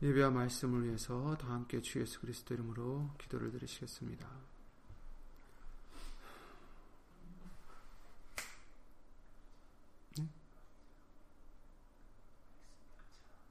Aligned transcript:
예배와 0.00 0.30
말씀을 0.30 0.84
위해서 0.84 1.36
다 1.36 1.48
함께 1.48 1.82
주 1.82 2.00
예수 2.00 2.20
그리스도 2.20 2.54
이름으로 2.54 3.10
기도를 3.18 3.50
드리시겠습니다. 3.50 4.28
네? 10.18 10.28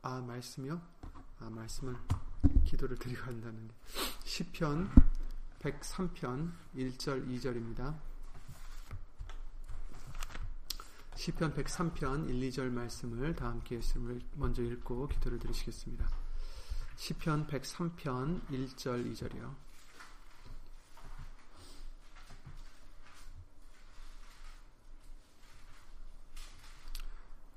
아 0.04 0.22
말씀이요? 0.22 0.82
아 1.40 1.50
말씀을 1.50 1.98
기도를 2.64 2.98
드리고 2.98 3.24
한다는 3.24 3.68
게 3.68 3.74
시편 4.24 4.90
103편 5.60 6.52
1절 6.76 7.28
2절입니다. 7.28 8.00
시편 11.16 11.54
103편 11.56 12.30
1, 12.30 12.50
2절 12.52 12.70
말씀을 12.70 13.36
다 13.36 13.50
함께 13.50 13.82
먼저 14.36 14.62
읽고 14.62 15.08
기도를 15.10 15.40
드리시겠습니다. 15.40 16.27
시편 16.98 17.48
103편 17.48 18.42
1절 18.50 19.12
2절이요. 19.14 19.56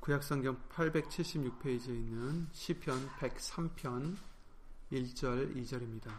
구약성경 0.01 0.57
876페이지에 0.71 1.89
있는 1.89 2.48
시편 2.53 3.09
103편 3.19 4.17
1절 4.93 5.57
2절입니다. 5.57 6.11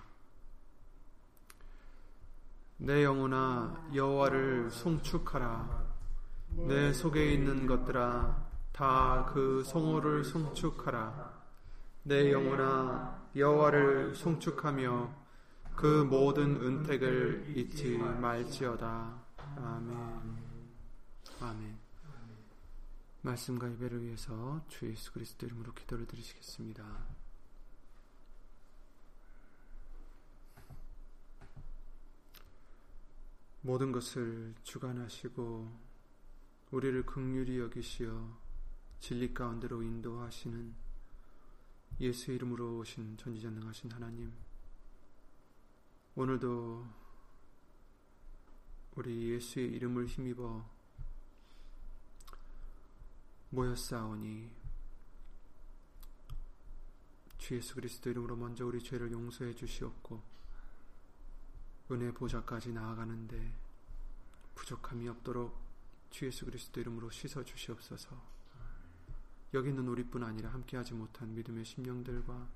내 2.77 3.03
영혼아 3.03 3.89
여호와를 3.93 4.71
송축하라 4.71 5.85
내 6.67 6.91
속에 6.91 7.33
있는 7.33 7.67
것들아 7.67 8.49
다 8.71 9.29
그 9.33 9.63
성호를 9.63 10.23
송축하라 10.23 11.30
내 12.03 12.31
영혼아 12.31 13.29
여호와를 13.35 14.15
송축하며 14.15 15.21
그 15.75 16.03
모든 16.03 16.55
은택을 16.55 17.53
잊지 17.55 17.97
말지어다. 17.97 19.23
아멘. 19.55 20.37
아멘. 21.39 21.77
말씀과 23.21 23.71
예배를 23.73 24.01
위해서 24.03 24.63
주 24.67 24.89
예수 24.89 25.13
그리스도 25.13 25.45
이름으로 25.45 25.73
기도를 25.73 26.07
드리시겠습니다. 26.07 26.83
모든 33.61 33.91
것을 33.91 34.55
주관하시고 34.63 35.91
우리를 36.71 37.05
극률히 37.05 37.59
여기시어 37.59 38.39
진리 38.99 39.35
가운데로 39.35 39.83
인도하시는 39.83 40.90
예수 42.01 42.31
이름으로 42.31 42.79
오신 42.79 43.15
전지전능하신 43.17 43.91
하나님, 43.91 44.33
오늘도 46.15 46.83
우리 48.95 49.29
예수의 49.33 49.73
이름을 49.73 50.07
힘입어 50.07 50.67
모였사오니 53.51 54.49
주 57.37 57.55
예수 57.55 57.75
그리스도 57.75 58.09
이름으로 58.09 58.35
먼저 58.35 58.65
우리 58.65 58.81
죄를 58.81 59.11
용서해 59.11 59.53
주시옵고 59.53 60.23
은혜 61.91 62.11
보좌까지 62.11 62.73
나아가는데 62.73 63.53
부족함이 64.55 65.07
없도록 65.07 65.55
주 66.09 66.25
예수 66.25 66.45
그리스도 66.45 66.81
이름으로 66.81 67.11
씻어 67.11 67.43
주시옵소서. 67.43 68.40
여기 69.53 69.69
있는 69.69 69.87
우리뿐 69.87 70.23
아니라 70.23 70.49
함께하지 70.53 70.93
못한 70.93 71.33
믿음의 71.35 71.65
심령들과 71.65 72.47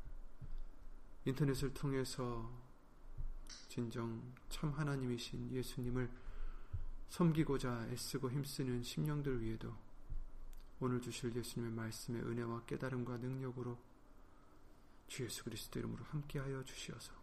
인터넷을 1.26 1.74
통해서 1.74 2.50
진정 3.68 4.22
참 4.50 4.72
하나님이신 4.72 5.52
예수님을 5.52 6.10
섬기고자 7.10 7.88
애쓰고 7.90 8.32
힘쓰는 8.32 8.84
심령들 8.84 9.42
위에도 9.42 9.76
오늘 10.80 11.02
주실 11.02 11.36
예수님의 11.36 11.74
말씀의 11.74 12.22
은혜와 12.22 12.64
깨달음과 12.66 13.18
능력으로 13.18 13.78
주 15.08 15.24
예수 15.24 15.44
그리스도 15.44 15.80
이름으로 15.80 16.04
함께하여 16.06 16.64
주시어서 16.64 17.14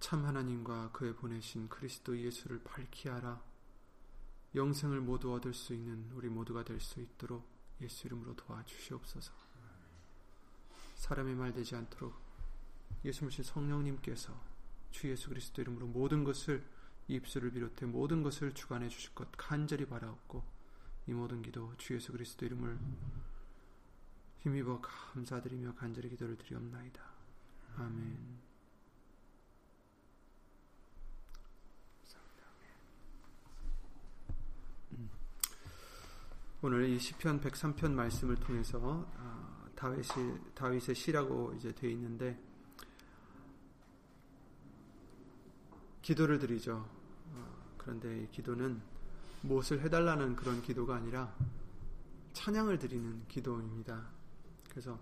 참 0.00 0.24
하나님과 0.24 0.90
그의 0.92 1.14
보내신 1.14 1.68
그리스도 1.68 2.18
예수를 2.18 2.62
밝히 2.64 3.08
알아 3.08 3.40
영생을 4.54 5.00
모두 5.00 5.32
얻을 5.32 5.54
수 5.54 5.72
있는 5.72 6.10
우리 6.12 6.28
모두가 6.28 6.64
될 6.64 6.80
수 6.80 7.00
있도록 7.00 7.46
예수 7.80 8.06
이름으로 8.06 8.36
도와주시옵소서. 8.36 9.32
사람의 10.96 11.34
말 11.34 11.52
되지 11.52 11.74
않도록 11.74 12.14
예수님신 13.04 13.44
성령님께서 13.44 14.32
주 14.90 15.10
예수 15.10 15.28
그리스도 15.30 15.62
이름으로 15.62 15.86
모든 15.86 16.22
것을 16.22 16.64
입술을 17.08 17.50
비롯해 17.50 17.86
모든 17.86 18.22
것을 18.22 18.52
주관해 18.54 18.88
주실 18.88 19.14
것 19.14 19.28
간절히 19.36 19.86
바라옵고 19.86 20.44
이 21.08 21.12
모든 21.12 21.42
기도 21.42 21.74
주 21.78 21.94
예수 21.94 22.12
그리스도 22.12 22.46
이름을 22.46 22.78
힘입어 24.38 24.80
감사드리며 24.80 25.74
간절히 25.74 26.10
기도를 26.10 26.36
드리옵나이다. 26.36 27.02
아멘. 27.78 28.31
오늘 36.64 36.88
이 36.88 36.96
시편 36.96 37.40
103편 37.40 37.90
말씀을 37.90 38.36
통해서 38.36 38.78
어, 38.78 39.66
다윗이 39.74 40.52
다윗의 40.54 40.94
시라고 40.94 41.52
이제 41.54 41.74
되어 41.74 41.90
있는데 41.90 42.40
기도를 46.02 46.38
드리죠. 46.38 46.88
어, 47.32 47.74
그런데 47.76 48.22
이 48.22 48.30
기도는 48.30 48.80
무엇을 49.40 49.80
해달라는 49.80 50.36
그런 50.36 50.62
기도가 50.62 50.94
아니라 50.94 51.36
찬양을 52.32 52.78
드리는 52.78 53.26
기도입니다. 53.26 54.08
그래서 54.70 55.00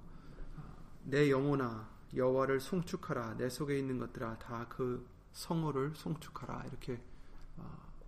어, 0.57 0.63
내 1.05 1.31
영혼아 1.31 1.91
여호와를 2.15 2.61
송축하라 2.61 3.37
내 3.37 3.51
속에 3.51 3.79
있는 3.79 3.99
것들아 3.99 4.39
다 4.39 4.67
그 4.71 5.07
성호를 5.33 5.95
송축하라 5.95 6.65
이렇게 6.69 7.01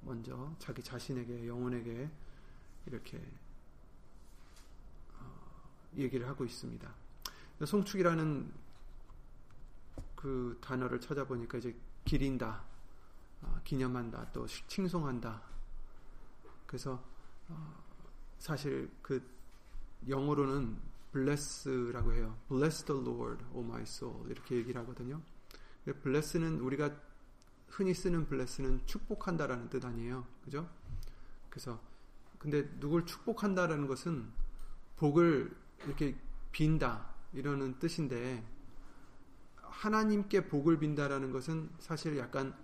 먼저 0.01 0.53
자기 0.59 0.83
자신에게 0.83 1.47
영혼에게 1.47 2.11
이렇게 2.87 3.21
얘기를 5.97 6.29
하고 6.29 6.45
있습니다. 6.45 6.89
송축이라는 7.65 8.53
그 10.17 10.59
단어를 10.61 11.01
찾아보니까 11.01 11.59
이제 11.59 11.75
기린다, 12.05 12.65
어, 13.43 13.61
기념한다, 13.65 14.31
또 14.33 14.47
칭송한다. 14.47 15.43
그래서 16.67 17.03
어, 17.49 17.85
사실 18.39 18.91
그 19.03 19.23
영어로는 20.09 20.77
bless라고 21.13 22.13
해요. 22.13 22.37
bless 22.49 22.85
the 22.85 23.01
Lord, 23.01 23.45
O 23.53 23.61
my 23.61 23.83
soul 23.83 24.31
이렇게 24.31 24.57
얘기를 24.57 24.81
하거든요. 24.83 25.21
bless는 26.03 26.61
우리가 26.61 26.91
흔히 27.69 27.95
쓰는 27.95 28.29
bless는 28.29 28.87
축복한다라는 28.87 29.69
뜻 29.71 29.85
아니에요, 29.85 30.27
그죠? 30.45 30.69
그래서 31.51 31.81
근데 32.39 32.69
누굴 32.81 33.07
축복한다라는 33.07 33.87
것은 33.87 34.31
복을 34.97 35.55
이렇게 35.87 36.17
빈다 36.53 37.07
이러는 37.33 37.79
뜻인데 37.79 38.45
하나님께 39.57 40.49
복을 40.49 40.79
빈다라는 40.79 41.33
것은 41.33 41.71
사실 41.79 42.17
약간 42.19 42.55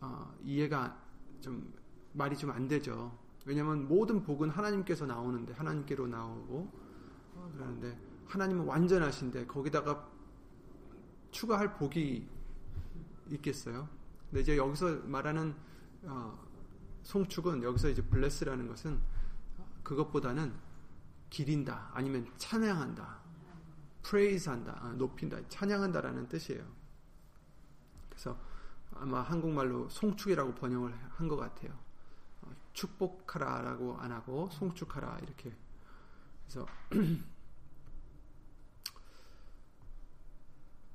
어, 0.00 0.34
이해가 0.42 1.00
좀 1.40 1.72
말이 2.12 2.36
좀 2.36 2.50
안 2.50 2.68
되죠. 2.68 3.16
왜냐하면 3.46 3.88
모든 3.88 4.22
복은 4.22 4.50
하나님께서 4.50 5.06
나오는데 5.06 5.52
하나님께로 5.54 6.06
나오고 6.06 6.70
어, 7.34 7.52
그러는데 7.54 7.98
하나님은 8.26 8.64
완전하신데 8.64 9.46
거기다가 9.46 10.08
추가할 11.30 11.74
복이 11.74 12.28
있겠어요? 13.30 13.88
근데 14.28 14.40
이제 14.42 14.56
여기서 14.56 15.00
말하는 15.04 15.54
어, 16.02 16.38
송축은 17.02 17.62
여기서 17.62 17.88
이제 17.88 18.02
블레스라는 18.02 18.68
것은 18.68 19.00
그것보다는 19.82 20.52
기린다 21.30 21.90
아니면 21.94 22.30
찬양한다 22.36 23.20
프레이즈한다 24.02 24.78
아, 24.82 24.92
높인다 24.92 25.48
찬양한다라는 25.48 26.28
뜻이에요. 26.28 26.64
그래서 28.08 28.36
아마 28.92 29.22
한국말로 29.22 29.88
송축이라고 29.88 30.54
번역을 30.54 30.92
한 31.10 31.28
것 31.28 31.36
같아요. 31.36 31.72
어, 32.42 32.50
축복하라라고 32.72 33.96
안 33.98 34.10
하고 34.12 34.48
송축하라 34.50 35.20
이렇게 35.22 35.52
그래서 36.44 36.66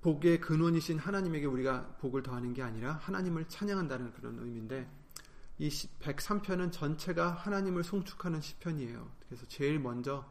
복의 0.02 0.42
근원이신 0.42 1.00
하나님에게 1.00 1.46
우리가 1.48 1.96
복을 2.00 2.22
더하는 2.22 2.54
게 2.54 2.62
아니라 2.62 2.94
하나님을 2.94 3.48
찬양한다는 3.48 4.14
그런 4.14 4.38
의미인데 4.40 4.88
이 5.58 5.70
103편은 5.70 6.72
전체가 6.72 7.32
하나님을 7.32 7.84
송축하는 7.84 8.42
시편이에요. 8.42 9.10
그래서 9.26 9.46
제일 9.48 9.80
먼저 9.80 10.26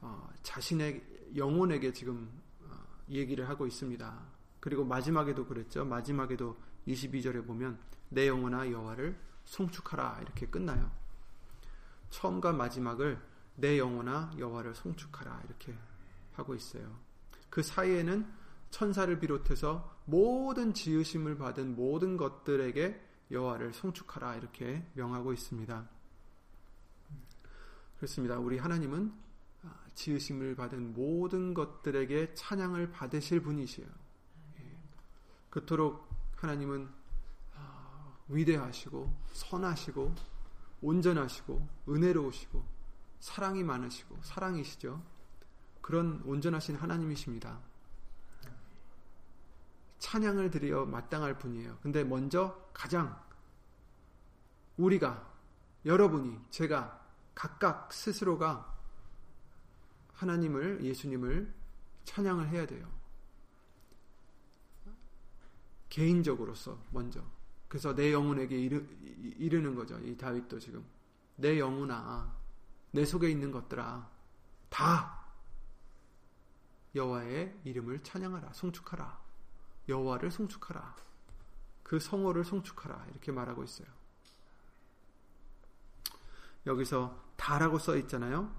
어, 0.00 0.28
자신의 0.42 1.02
영혼에게 1.36 1.92
지금 1.92 2.30
어, 2.60 2.74
얘기를 3.08 3.48
하고 3.48 3.66
있습니다. 3.66 4.22
그리고 4.60 4.84
마지막에도 4.84 5.46
그랬죠. 5.46 5.84
마지막에도 5.84 6.56
22절에 6.86 7.46
보면 7.46 7.78
내 8.10 8.28
영혼아 8.28 8.70
여호와를 8.70 9.18
송축하라 9.44 10.20
이렇게 10.22 10.46
끝나요. 10.46 10.90
처음과 12.10 12.52
마지막을 12.52 13.18
내 13.56 13.78
영혼아 13.78 14.32
여호와를 14.38 14.74
송축하라 14.74 15.42
이렇게 15.46 15.74
하고 16.34 16.54
있어요. 16.54 16.98
그 17.48 17.62
사이에는 17.62 18.30
천사를 18.70 19.18
비롯해서 19.18 19.96
모든 20.04 20.74
지으심을 20.74 21.38
받은 21.38 21.76
모든 21.76 22.16
것들에게 22.16 23.11
여호와를 23.32 23.72
송축하라 23.72 24.36
이렇게 24.36 24.86
명하고 24.94 25.32
있습니다. 25.32 25.88
그렇습니다. 27.96 28.38
우리 28.38 28.58
하나님은 28.58 29.12
지으심을 29.94 30.54
받은 30.56 30.94
모든 30.94 31.54
것들에게 31.54 32.34
찬양을 32.34 32.90
받으실 32.90 33.40
분이시에요. 33.42 33.88
예. 34.58 34.78
그토록 35.50 36.08
하나님은 36.36 36.88
아, 37.54 38.16
위대하시고 38.28 39.12
선하시고 39.32 40.14
온전하시고 40.80 41.68
은혜로우시고 41.88 42.64
사랑이 43.20 43.62
많으시고 43.62 44.18
사랑이시죠. 44.22 45.02
그런 45.80 46.22
온전하신 46.24 46.76
하나님이십니다. 46.76 47.60
찬양을 50.02 50.50
드려 50.50 50.84
마땅할 50.84 51.38
분이에요. 51.38 51.78
근데 51.80 52.02
먼저 52.02 52.60
가장 52.74 53.16
우리가 54.76 55.32
여러분이 55.86 56.40
제가 56.50 57.00
각각 57.36 57.92
스스로가 57.92 58.76
하나님을 60.14 60.84
예수님을 60.84 61.54
찬양을 62.04 62.48
해야 62.48 62.66
돼요. 62.66 62.90
개인적으로서 65.88 66.82
먼저. 66.90 67.22
그래서 67.68 67.94
내 67.94 68.12
영혼에게 68.12 68.58
이르, 68.58 68.84
이르는 69.38 69.76
거죠. 69.76 70.00
이 70.00 70.16
다윗도 70.16 70.58
지금 70.58 70.84
내 71.36 71.60
영혼아, 71.60 72.36
내 72.90 73.04
속에 73.04 73.30
있는 73.30 73.52
것들아, 73.52 74.10
다 74.68 75.26
여호와의 76.92 77.60
이름을 77.64 78.02
찬양하라, 78.02 78.52
송축하라. 78.52 79.31
여호와를 79.88 80.30
송축하라. 80.30 80.96
그 81.82 81.98
성호를 81.98 82.44
송축하라. 82.44 83.06
이렇게 83.10 83.32
말하고 83.32 83.64
있어요. 83.64 83.88
여기서 86.66 87.20
다라고 87.36 87.78
써 87.78 87.96
있잖아요. 87.96 88.54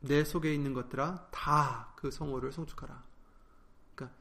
내 0.00 0.24
속에 0.24 0.54
있는 0.54 0.74
것들아 0.74 1.28
다 1.30 1.94
그 2.04 2.10
성호를 2.10 2.52
송축하라. 2.52 3.02
그러니까 3.94 4.14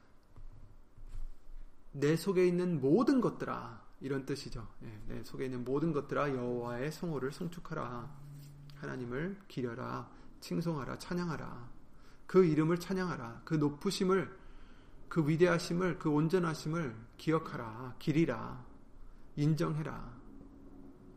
내 1.91 2.15
속에 2.15 2.47
있는 2.47 2.79
모든 2.79 3.19
것들아 3.19 3.81
이런 3.99 4.25
뜻이죠. 4.25 4.65
네, 4.79 5.03
내 5.05 5.21
속에 5.21 5.43
있는 5.43 5.65
모든 5.65 5.91
것들아 5.91 6.29
여호와의 6.29 6.93
성호를 6.93 7.33
송축하라. 7.33 8.09
하나님을 8.77 9.37
기려라, 9.49 10.09
칭송하라, 10.39 10.97
찬양하라. 10.97 11.71
그 12.25 12.45
이름을 12.45 12.79
찬양하라. 12.79 13.41
그 13.43 13.55
높으심을 13.55 14.33
그 15.13 15.29
위대하심을 15.29 15.99
그 15.99 16.09
온전하심을 16.09 16.95
기억하라. 17.17 17.97
기리라. 17.99 18.65
인정해라. 19.35 20.11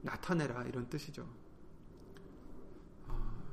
나타내라 0.03 0.65
이런 0.65 0.87
뜻이죠. 0.91 1.27
어, 3.09 3.49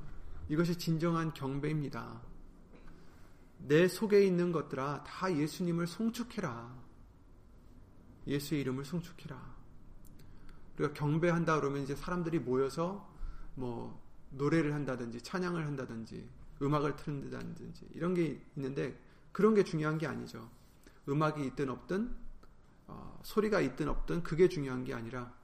이것이 0.50 0.76
진정한 0.76 1.32
경배입니다. 1.32 2.20
내 3.56 3.88
속에 3.88 4.22
있는 4.22 4.52
것들아 4.52 5.04
다 5.04 5.34
예수님을 5.34 5.86
송축해라. 5.86 6.76
예수의 8.26 8.60
이름을 8.60 8.84
송축해라. 8.84 9.54
우리가 10.76 10.92
경배한다 10.92 11.58
그러면 11.58 11.84
이제 11.84 11.96
사람들이 11.96 12.40
모여서 12.40 13.10
뭐 13.54 13.98
노래를 14.28 14.74
한다든지 14.74 15.22
찬양을 15.22 15.64
한다든지 15.64 16.28
음악을 16.60 16.96
틀는다든지 16.96 17.88
이런 17.94 18.12
게 18.12 18.42
있는데 18.56 18.94
그런 19.34 19.52
게 19.54 19.64
중요한 19.64 19.98
게 19.98 20.06
아니죠. 20.06 20.48
음악이 21.08 21.44
있든 21.48 21.68
없든 21.68 22.16
어, 22.86 23.20
소리가 23.24 23.60
있든 23.60 23.88
없든 23.88 24.22
그게 24.22 24.48
중요한 24.48 24.84
게 24.84 24.94
아니라 24.94 25.34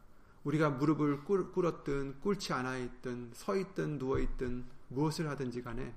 우리가 0.44 0.70
무릎을 0.70 1.24
꿇었든 1.24 2.20
꿇지 2.20 2.52
않아 2.52 2.78
있든 2.78 3.32
서 3.34 3.56
있든 3.56 3.98
누워 3.98 4.20
있든 4.20 4.64
무엇을 4.88 5.28
하든지 5.28 5.62
간에 5.62 5.92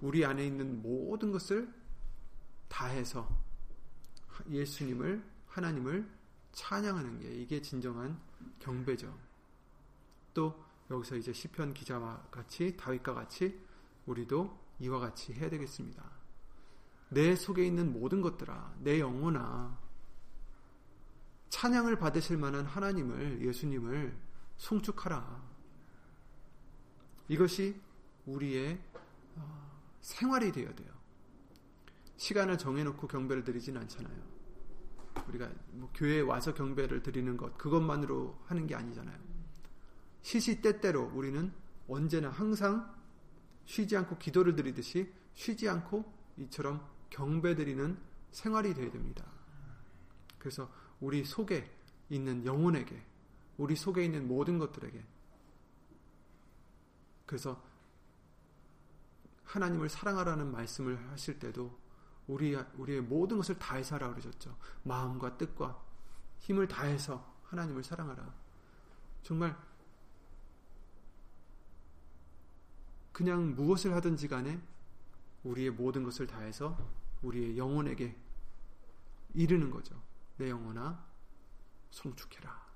우리 0.00 0.24
안에 0.24 0.46
있는 0.46 0.80
모든 0.80 1.32
것을 1.32 1.68
다해서 2.68 3.28
예수님을 4.48 5.24
하나님을 5.48 6.08
찬양하는 6.52 7.18
게 7.18 7.34
이게 7.34 7.60
진정한 7.60 8.20
경배죠. 8.60 9.12
또 10.32 10.64
여기서 10.92 11.16
이제 11.16 11.32
시편 11.32 11.74
기자와 11.74 12.28
같이 12.30 12.76
다윗과 12.76 13.14
같이 13.14 13.58
우리도 14.06 14.56
이와 14.78 15.00
같이 15.00 15.32
해야 15.32 15.50
되겠습니다. 15.50 16.15
내 17.08 17.36
속에 17.36 17.64
있는 17.64 17.92
모든 17.92 18.20
것들아, 18.20 18.74
내 18.80 19.00
영혼아, 19.00 19.78
찬양을 21.48 21.98
받으실 21.98 22.36
만한 22.36 22.66
하나님을 22.66 23.42
예수님을 23.42 24.16
송축하라. 24.56 25.42
이것이 27.28 27.80
우리의 28.26 28.80
어, 29.36 29.80
생활이 30.00 30.52
되어야 30.52 30.74
돼요. 30.74 30.88
시간을 32.16 32.58
정해놓고 32.58 33.06
경배를 33.06 33.44
드리진 33.44 33.76
않잖아요. 33.76 34.36
우리가 35.28 35.50
뭐 35.72 35.90
교회에 35.94 36.20
와서 36.20 36.54
경배를 36.54 37.02
드리는 37.02 37.36
것 37.36 37.56
그것만으로 37.56 38.38
하는 38.46 38.66
게 38.66 38.74
아니잖아요. 38.74 39.18
시시때때로 40.22 41.12
우리는 41.14 41.52
언제나 41.88 42.30
항상 42.30 42.94
쉬지 43.64 43.96
않고 43.96 44.18
기도를 44.18 44.56
드리듯이 44.56 45.12
쉬지 45.34 45.68
않고 45.68 46.04
이처럼 46.38 46.95
경배 47.10 47.54
드리는 47.54 47.98
생활이 48.30 48.74
되어야 48.74 48.90
됩니다. 48.90 49.24
그래서 50.38 50.70
우리 51.00 51.24
속에 51.24 51.70
있는 52.08 52.44
영혼에게, 52.44 53.02
우리 53.56 53.74
속에 53.76 54.04
있는 54.04 54.28
모든 54.28 54.58
것들에게. 54.58 55.04
그래서 57.26 57.62
하나님을 59.44 59.88
사랑하라는 59.88 60.50
말씀을 60.52 61.10
하실 61.10 61.38
때도 61.38 61.78
우리, 62.26 62.54
우리의 62.54 63.00
모든 63.02 63.36
것을 63.36 63.58
다해서 63.58 63.94
하라 63.96 64.10
그러셨죠. 64.10 64.56
마음과 64.82 65.38
뜻과 65.38 65.82
힘을 66.40 66.68
다해서 66.68 67.34
하나님을 67.44 67.82
사랑하라. 67.82 68.34
정말 69.22 69.56
그냥 73.12 73.54
무엇을 73.54 73.94
하든지 73.94 74.28
간에 74.28 74.60
우리의 75.44 75.70
모든 75.70 76.02
것을 76.02 76.26
다해서 76.26 76.76
우리의 77.26 77.58
영혼에게 77.58 78.16
이르는 79.34 79.70
거죠. 79.70 80.00
내 80.36 80.50
영혼아 80.50 81.04
송축해라. 81.90 82.66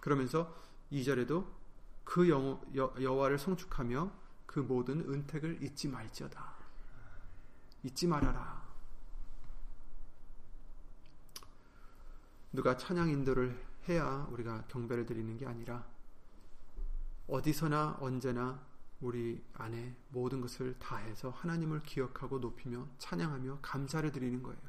그러면서 0.00 0.54
2절에도 0.92 1.46
그 2.04 2.28
여, 2.28 2.60
여와를 2.76 3.38
송축하며 3.38 4.12
그 4.46 4.60
모든 4.60 5.00
은택을 5.00 5.62
잊지 5.62 5.88
말지어다. 5.88 6.54
잊지 7.82 8.06
말아라. 8.06 8.64
누가 12.52 12.76
찬양 12.76 13.10
인도를 13.10 13.64
해야 13.88 14.26
우리가 14.30 14.64
경배를 14.68 15.04
드리는 15.04 15.36
게 15.36 15.46
아니라 15.46 15.84
어디서나 17.28 17.98
언제나 18.00 18.64
우리 19.00 19.42
안에 19.54 19.94
모든 20.10 20.40
것을 20.40 20.78
다해서 20.78 21.30
하나님을 21.30 21.82
기억하고 21.82 22.38
높이며 22.38 22.88
찬양하며 22.98 23.58
감사를 23.60 24.10
드리는 24.10 24.42
거예요. 24.42 24.60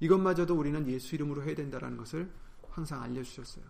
이것마저도 0.00 0.56
우리는 0.56 0.88
예수 0.88 1.14
이름으로 1.14 1.42
해야 1.44 1.54
된다는 1.54 1.96
것을 1.96 2.30
항상 2.68 3.02
알려주셨어요. 3.02 3.64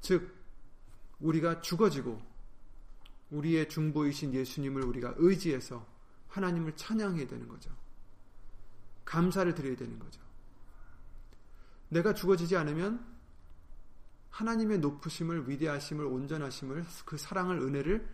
즉, 0.00 0.34
우리가 1.20 1.60
죽어지고 1.60 2.20
우리의 3.30 3.68
중보이신 3.68 4.34
예수님을 4.34 4.82
우리가 4.84 5.14
의지해서 5.16 5.86
하나님을 6.28 6.76
찬양해야 6.76 7.26
되는 7.26 7.48
거죠. 7.48 7.74
감사를 9.04 9.52
드려야 9.54 9.76
되는 9.76 9.98
거죠. 9.98 10.20
내가 11.88 12.14
죽어지지 12.14 12.56
않으면 12.56 13.15
하나님의 14.36 14.80
높으심을, 14.80 15.48
위대하심을, 15.48 16.04
온전하심을, 16.04 16.84
그 17.06 17.16
사랑을, 17.16 17.58
은혜를 17.58 18.06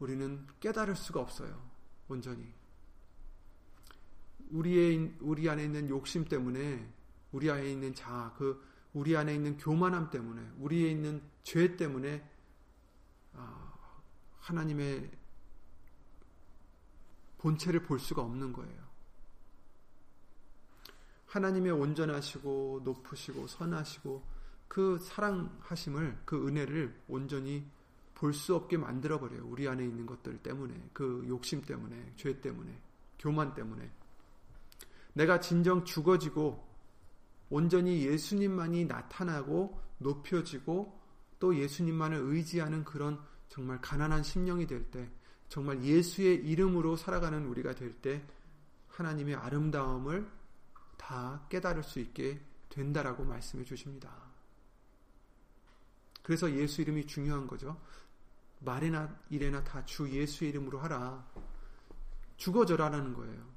우리는 0.00 0.44
깨달을 0.58 0.96
수가 0.96 1.20
없어요. 1.20 1.56
온전히. 2.08 2.52
우리의 4.50 5.14
우리 5.20 5.48
안에 5.48 5.62
있는 5.62 5.88
욕심 5.88 6.24
때문에 6.24 6.92
우리 7.30 7.48
안에 7.48 7.70
있는 7.70 7.94
자아, 7.94 8.32
그 8.36 8.60
우리 8.92 9.16
안에 9.16 9.36
있는 9.36 9.56
교만함 9.56 10.10
때문에 10.10 10.50
우리에 10.58 10.90
있는 10.90 11.22
죄 11.44 11.76
때문에 11.76 12.28
아, 13.34 13.72
하나님의 14.40 15.10
본체를 17.38 17.84
볼 17.84 18.00
수가 18.00 18.20
없는 18.20 18.52
거예요. 18.52 18.82
하나님의 21.26 21.70
온전하시고 21.70 22.80
높으시고 22.82 23.46
선하시고 23.46 24.31
그 24.72 24.98
사랑하심을 24.98 26.22
그 26.24 26.48
은혜를 26.48 26.98
온전히 27.06 27.70
볼 28.14 28.32
수 28.32 28.54
없게 28.54 28.78
만들어 28.78 29.20
버려요. 29.20 29.46
우리 29.46 29.68
안에 29.68 29.84
있는 29.84 30.06
것들 30.06 30.38
때문에 30.38 30.88
그 30.94 31.26
욕심 31.28 31.60
때문에 31.60 32.14
죄 32.16 32.40
때문에 32.40 32.80
교만 33.18 33.52
때문에 33.52 33.90
내가 35.12 35.40
진정 35.40 35.84
죽어지고 35.84 36.66
온전히 37.50 38.06
예수님만이 38.06 38.86
나타나고 38.86 39.78
높여지고 39.98 40.98
또 41.38 41.54
예수님만을 41.54 42.16
의지하는 42.16 42.82
그런 42.82 43.20
정말 43.50 43.78
가난한 43.82 44.22
심령이 44.22 44.66
될 44.66 44.90
때, 44.90 45.10
정말 45.50 45.82
예수의 45.82 46.36
이름으로 46.46 46.96
살아가는 46.96 47.44
우리가 47.44 47.74
될 47.74 47.92
때, 47.92 48.24
하나님의 48.88 49.34
아름다움을 49.34 50.26
다 50.96 51.44
깨달을 51.50 51.82
수 51.82 52.00
있게 52.00 52.40
된다라고 52.70 53.24
말씀해 53.24 53.64
주십니다. 53.64 54.31
그래서 56.22 56.52
예수 56.52 56.82
이름이 56.82 57.06
중요한 57.06 57.46
거죠. 57.46 57.80
말이나 58.60 59.18
일에나 59.30 59.64
다 59.64 59.84
주 59.84 60.08
예수 60.10 60.44
이름으로 60.44 60.78
하라. 60.78 61.26
죽어져라라는 62.36 63.14
거예요. 63.14 63.52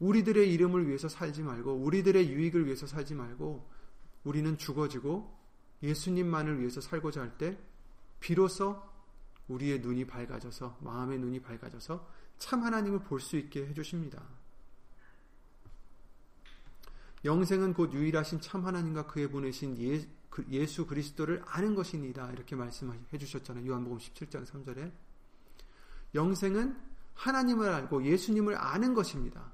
우리들의 0.00 0.52
이름을 0.52 0.88
위해서 0.88 1.08
살지 1.08 1.42
말고, 1.42 1.74
우리들의 1.76 2.28
유익을 2.30 2.66
위해서 2.66 2.86
살지 2.86 3.14
말고, 3.14 3.70
우리는 4.24 4.58
죽어지고 4.58 5.38
예수님만을 5.82 6.60
위해서 6.60 6.80
살고자 6.80 7.20
할 7.20 7.38
때, 7.38 7.58
비로소 8.20 8.82
우리의 9.48 9.80
눈이 9.80 10.06
밝아져서, 10.06 10.78
마음의 10.80 11.18
눈이 11.18 11.40
밝아져서 11.42 12.08
참 12.38 12.62
하나님을 12.62 13.00
볼 13.00 13.20
수 13.20 13.36
있게 13.36 13.66
해 13.66 13.74
주십니다. 13.74 14.22
영생은 17.24 17.74
곧 17.74 17.92
유일하신 17.94 18.40
참 18.40 18.66
하나님과 18.66 19.06
그의 19.06 19.30
보내신 19.30 19.78
예, 19.78 20.00
그 20.00 20.21
예수 20.50 20.86
그리스도를 20.86 21.42
아는 21.46 21.74
것이니라 21.74 22.30
이렇게 22.32 22.56
말씀해 22.56 23.18
주셨잖아요. 23.18 23.66
요한복음 23.66 23.98
17장 23.98 24.46
3절에 24.46 24.92
영생은 26.14 26.76
하나님을 27.14 27.68
알고 27.68 28.04
예수님을 28.04 28.56
아는 28.56 28.94
것입니다. 28.94 29.52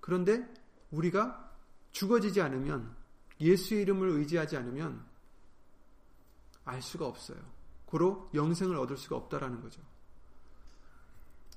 그런데 0.00 0.46
우리가 0.90 1.50
죽어지지 1.92 2.40
않으면 2.40 2.94
예수의 3.40 3.82
이름을 3.82 4.08
의지하지 4.10 4.56
않으면 4.56 5.04
알 6.64 6.82
수가 6.82 7.06
없어요. 7.06 7.38
고로 7.86 8.30
영생을 8.34 8.76
얻을 8.76 8.96
수가 8.96 9.16
없다라는 9.16 9.60
거죠. 9.60 9.80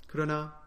그러나 0.08 0.62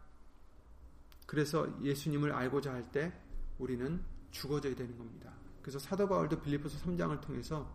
그래서 1.26 1.68
예수님을 1.84 2.32
알고자 2.32 2.74
할 2.74 2.92
때 2.92 3.14
우리는 3.60 4.04
죽어져야 4.32 4.76
되는 4.76 4.98
겁니다. 4.98 5.32
그래서 5.70 5.78
사도 5.78 6.10
바울도 6.10 6.42
빌리포스 6.42 6.84
3장을 6.84 7.22
통해서 7.22 7.72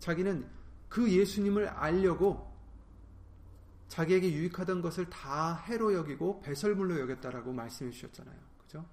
자기는 0.00 0.44
그 0.88 1.08
예수님을 1.08 1.68
알려고 1.68 2.52
자기에게 3.86 4.32
유익하던 4.32 4.82
것을 4.82 5.08
다 5.08 5.54
해로 5.54 5.94
여기고 5.94 6.40
배설물로 6.40 6.98
여겼다라고 6.98 7.52
말씀해 7.52 7.92
주셨잖아요. 7.92 8.36
그죠? 8.62 8.84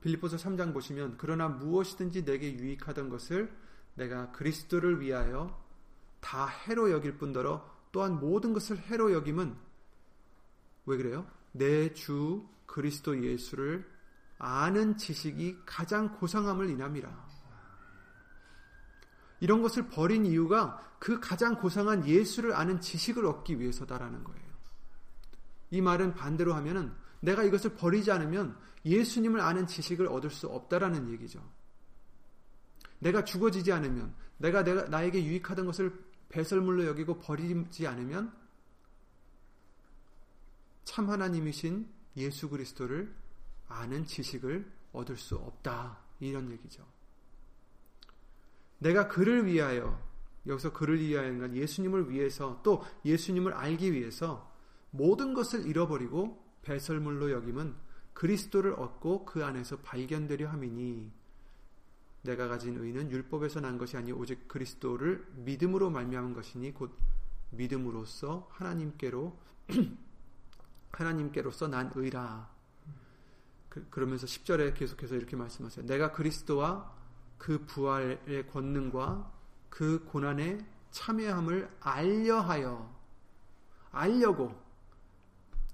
빌리포스 0.00 0.36
3장 0.36 0.72
보시면 0.72 1.16
그러나 1.18 1.48
무엇이든지 1.48 2.24
내게 2.24 2.54
유익하던 2.54 3.08
것을 3.08 3.52
내가 3.96 4.30
그리스도를 4.30 5.00
위하여 5.00 5.60
다 6.20 6.46
해로 6.46 6.92
여길 6.92 7.18
뿐더러 7.18 7.68
또한 7.90 8.20
모든 8.20 8.52
것을 8.52 8.78
해로 8.78 9.12
여김은 9.12 9.56
왜 10.86 10.96
그래요? 10.96 11.26
내 11.50 11.92
주 11.94 12.48
그리스도 12.66 13.20
예수를 13.24 13.84
아는 14.38 14.96
지식이 14.96 15.62
가장 15.66 16.16
고상함을 16.16 16.70
인함이라. 16.70 17.29
이런 19.40 19.62
것을 19.62 19.88
버린 19.88 20.26
이유가 20.26 20.78
그 20.98 21.18
가장 21.18 21.56
고상한 21.56 22.06
예수를 22.06 22.54
아는 22.54 22.80
지식을 22.80 23.24
얻기 23.26 23.58
위해서다라는 23.58 24.22
거예요. 24.22 24.50
이 25.70 25.80
말은 25.80 26.14
반대로 26.14 26.54
하면은 26.54 26.92
내가 27.20 27.42
이것을 27.42 27.74
버리지 27.74 28.10
않으면 28.10 28.56
예수님을 28.84 29.40
아는 29.40 29.66
지식을 29.66 30.08
얻을 30.08 30.30
수 30.30 30.46
없다라는 30.48 31.10
얘기죠. 31.12 31.42
내가 32.98 33.24
죽어지지 33.24 33.72
않으면 33.72 34.14
내가 34.38 34.62
내가 34.62 34.84
나에게 34.84 35.24
유익하던 35.24 35.66
것을 35.66 35.92
배설물로 36.28 36.86
여기고 36.86 37.18
버리지 37.18 37.86
않으면 37.86 38.32
참 40.84 41.08
하나님이신 41.08 41.88
예수 42.16 42.48
그리스도를 42.48 43.14
아는 43.68 44.04
지식을 44.04 44.70
얻을 44.92 45.16
수 45.16 45.36
없다. 45.36 45.98
이런 46.20 46.50
얘기죠. 46.50 46.84
내가 48.80 49.08
그를 49.08 49.46
위하여, 49.46 49.98
여기서 50.46 50.72
그를 50.72 51.00
위하여는 51.00 51.38
건 51.38 51.56
예수님을 51.56 52.10
위해서 52.10 52.60
또 52.62 52.82
예수님을 53.04 53.52
알기 53.52 53.92
위해서 53.92 54.50
모든 54.90 55.34
것을 55.34 55.66
잃어버리고 55.66 56.42
배설물로 56.62 57.30
여김은 57.30 57.74
그리스도를 58.12 58.72
얻고 58.72 59.24
그 59.24 59.44
안에서 59.44 59.78
발견되려 59.78 60.48
함이니 60.48 61.12
내가 62.22 62.48
가진 62.48 62.76
의는 62.76 63.10
율법에서 63.10 63.60
난 63.60 63.78
것이 63.78 63.96
아니 63.96 64.12
오직 64.12 64.46
그리스도를 64.48 65.26
믿음으로 65.36 65.90
말미암은 65.90 66.34
것이니 66.34 66.74
곧 66.74 66.94
믿음으로써 67.50 68.48
하나님께로 68.52 69.38
하나님께로서 70.92 71.68
난 71.68 71.90
의라 71.94 72.50
그, 73.68 73.86
러면서 73.94 74.26
10절에 74.26 74.74
계속해서 74.74 75.14
이렇게 75.14 75.36
말씀하세요. 75.36 75.86
내가 75.86 76.10
그리스도와 76.12 76.92
그 77.40 77.64
부활의 77.64 78.46
권능과 78.52 79.32
그 79.70 80.04
고난의 80.04 80.62
참여함을 80.90 81.70
알려하여 81.80 82.94
알려고 83.92 84.54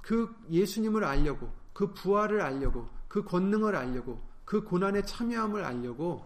그 0.01 0.33
예수님을 0.49 1.03
알려고 1.03 1.53
그 1.73 1.93
부활을 1.93 2.41
알려고 2.41 2.89
그 3.09 3.25
권능을 3.25 3.75
알려고 3.75 4.23
그 4.45 4.63
고난의 4.63 5.07
참여함을 5.07 5.65
알려고 5.65 6.25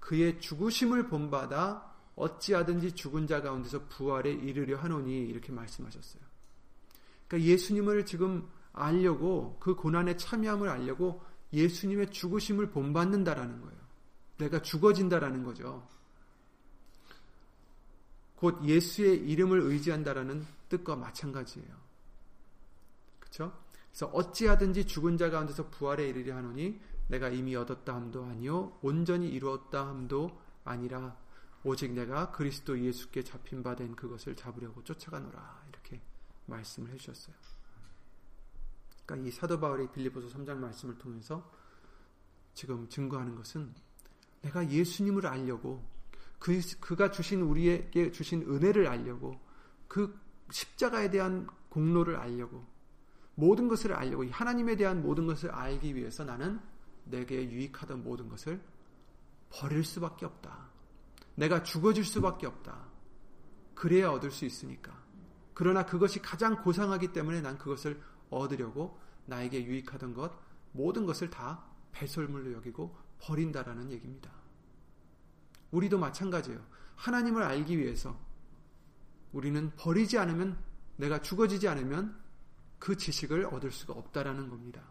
그의 0.00 0.40
죽으심을 0.40 1.06
본받아 1.06 1.88
어찌하든지 2.16 2.96
죽은 2.96 3.28
자 3.28 3.40
가운데서 3.40 3.86
부활에 3.86 4.32
이르려 4.32 4.76
하노니 4.76 5.20
이렇게 5.20 5.52
말씀하셨어요. 5.52 6.20
그러니까 7.28 7.48
예수님을 7.48 8.06
지금 8.06 8.48
알려고 8.72 9.56
그 9.60 9.76
고난에 9.76 10.16
참여함을 10.16 10.68
알려고 10.68 11.22
예수님의 11.52 12.10
죽으심을 12.10 12.70
본받는다라는 12.70 13.60
거예요. 13.60 13.79
내가 14.40 14.60
죽어진다라는 14.62 15.44
거죠. 15.44 15.86
곧 18.36 18.64
예수의 18.64 19.28
이름을 19.30 19.60
의지한다라는 19.60 20.46
뜻과 20.70 20.96
마찬가지예요. 20.96 21.76
그렇죠? 23.18 23.52
그래서 23.90 24.06
어찌하든지 24.06 24.86
죽은 24.86 25.18
자 25.18 25.30
가운데서 25.30 25.68
부활에 25.68 26.08
이르려 26.08 26.36
하노니 26.36 26.80
내가 27.08 27.28
이미 27.28 27.54
얻었다 27.56 27.94
함도 27.94 28.24
아니요 28.24 28.78
온전히 28.82 29.28
이루었다 29.28 29.86
함도 29.86 30.40
아니라 30.64 31.16
오직 31.64 31.92
내가 31.92 32.30
그리스도 32.30 32.80
예수께 32.80 33.22
잡힌 33.24 33.62
바 33.62 33.74
된 33.74 33.94
그것을 33.94 34.34
잡으려고 34.36 34.82
쫓아가노라 34.84 35.64
이렇게 35.68 36.00
말씀을 36.46 36.90
해주셨어요. 36.92 37.34
그러니까 39.04 39.28
이 39.28 39.30
사도 39.32 39.60
바울이 39.60 39.90
빌리보서 39.90 40.28
3장 40.28 40.56
말씀을 40.56 40.96
통해서 40.96 41.50
지금 42.54 42.88
증거하는 42.88 43.34
것은 43.34 43.74
내가 44.42 44.68
예수님을 44.68 45.26
알려고 45.26 45.84
그, 46.38 46.60
그가 46.80 47.10
주신 47.10 47.42
우리에게 47.42 48.10
주신 48.12 48.42
은혜를 48.42 48.86
알려고 48.86 49.38
그 49.86 50.18
십자가에 50.50 51.10
대한 51.10 51.46
공로를 51.68 52.16
알려고 52.16 52.64
모든 53.34 53.68
것을 53.68 53.92
알려고 53.92 54.26
하나님에 54.30 54.76
대한 54.76 55.02
모든 55.02 55.26
것을 55.26 55.50
알기 55.50 55.94
위해서 55.94 56.24
나는 56.24 56.60
내게 57.04 57.48
유익하던 57.50 58.02
모든 58.02 58.28
것을 58.28 58.60
버릴 59.50 59.84
수밖에 59.84 60.26
없다. 60.26 60.68
내가 61.34 61.62
죽어질 61.62 62.04
수밖에 62.04 62.46
없다. 62.46 62.86
그래야 63.74 64.10
얻을 64.10 64.30
수 64.30 64.44
있으니까. 64.44 64.92
그러나 65.54 65.84
그것이 65.84 66.20
가장 66.20 66.62
고상하기 66.62 67.12
때문에 67.12 67.40
난 67.40 67.58
그것을 67.58 68.00
얻으려고 68.30 68.98
나에게 69.26 69.64
유익하던 69.64 70.14
것, 70.14 70.32
모든 70.72 71.06
것을 71.06 71.30
다 71.30 71.64
배설물로 71.92 72.52
여기고 72.52 72.96
버린다라는 73.20 73.90
얘기입니다. 73.92 74.30
우리도 75.70 75.98
마찬가지예요. 75.98 76.60
하나님을 76.96 77.42
알기 77.42 77.78
위해서 77.78 78.18
우리는 79.32 79.70
버리지 79.76 80.18
않으면 80.18 80.58
내가 80.96 81.20
죽어지지 81.20 81.68
않으면 81.68 82.18
그 82.78 82.96
지식을 82.96 83.46
얻을 83.46 83.70
수가 83.70 83.94
없다라는 83.94 84.48
겁니다. 84.48 84.82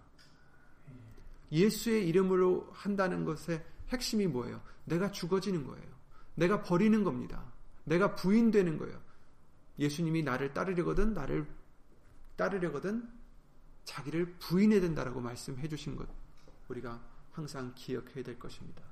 예수의 1.52 2.08
이름으로 2.08 2.70
한다는 2.72 3.26
것의 3.26 3.66
핵심이 3.90 4.28
뭐예요? 4.28 4.62
내가 4.86 5.12
죽어지는 5.12 5.66
거예요. 5.66 5.88
내가 6.36 6.62
버리는 6.62 7.04
겁니다. 7.04 7.44
내가 7.84 8.16
부인되는 8.16 8.78
거예요. 8.78 9.02
예수님이 9.80 10.24
나를 10.24 10.54
따르려거든 10.54 11.14
나를 11.14 11.48
따르려거든 12.36 13.10
자기를 13.84 14.36
부인해야 14.40 14.82
된다라고 14.82 15.20
말씀해 15.20 15.68
주신 15.68 15.96
것 15.96 16.08
우리가 16.68 17.02
항상 17.32 17.74
기억해야 17.76 18.24
될 18.24 18.38
것입니다. 18.40 18.84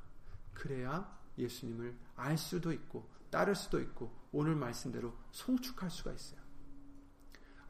그래야 0.54 1.18
예수님을 1.38 1.96
알 2.16 2.38
수도 2.38 2.72
있고 2.72 3.08
따를 3.30 3.56
수도 3.56 3.80
있고 3.80 4.14
오늘 4.32 4.56
말씀대로 4.56 5.14
송축할 5.32 5.90
수가 5.90 6.14
있어요. 6.14 6.40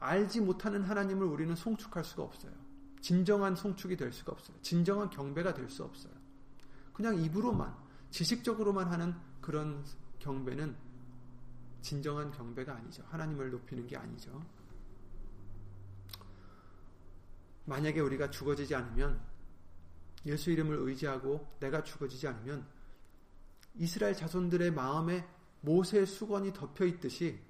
알지 0.00 0.40
못하는 0.40 0.82
하나님을 0.82 1.26
우리는 1.26 1.54
송축할 1.54 2.04
수가 2.04 2.22
없어요. 2.22 2.52
진정한 3.00 3.56
송축이 3.56 3.96
될 3.96 4.12
수가 4.12 4.32
없어요. 4.32 4.56
진정한 4.62 5.10
경배가 5.10 5.54
될 5.54 5.68
수 5.70 5.84
없어요. 5.84 6.12
그냥 6.92 7.16
입으로만 7.16 7.74
지식적으로만 8.10 8.88
하는 8.88 9.14
그런 9.40 9.84
경배는 10.18 10.76
진정한 11.80 12.30
경배가 12.32 12.74
아니죠. 12.74 13.04
하나님을 13.08 13.50
높이는 13.50 13.86
게 13.86 13.96
아니죠. 13.96 14.42
만약에 17.66 18.00
우리가 18.00 18.30
죽어지지 18.30 18.74
않으면 18.74 19.20
예수 20.26 20.50
이름을 20.50 20.76
의지하고 20.76 21.56
내가 21.60 21.82
죽어지지 21.82 22.26
않으면 22.28 22.66
이스라엘 23.74 24.14
자손들의 24.14 24.72
마음에 24.72 25.26
모세의 25.60 26.06
수건이 26.06 26.52
덮여 26.52 26.84
있듯이 26.84 27.40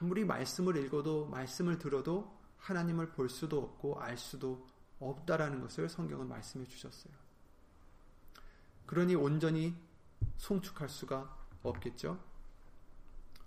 아무리 0.00 0.24
말씀을 0.24 0.76
읽어도 0.76 1.26
말씀을 1.26 1.78
들어도 1.78 2.36
하나님을 2.58 3.10
볼 3.12 3.28
수도 3.28 3.62
없고 3.62 4.00
알 4.00 4.16
수도 4.18 4.66
없다라는 4.98 5.60
것을 5.60 5.88
성경은 5.88 6.28
말씀해 6.28 6.66
주셨어요. 6.66 7.12
그러니 8.86 9.14
온전히 9.14 9.74
송축할 10.36 10.88
수가 10.88 11.36
없겠죠. 11.62 12.22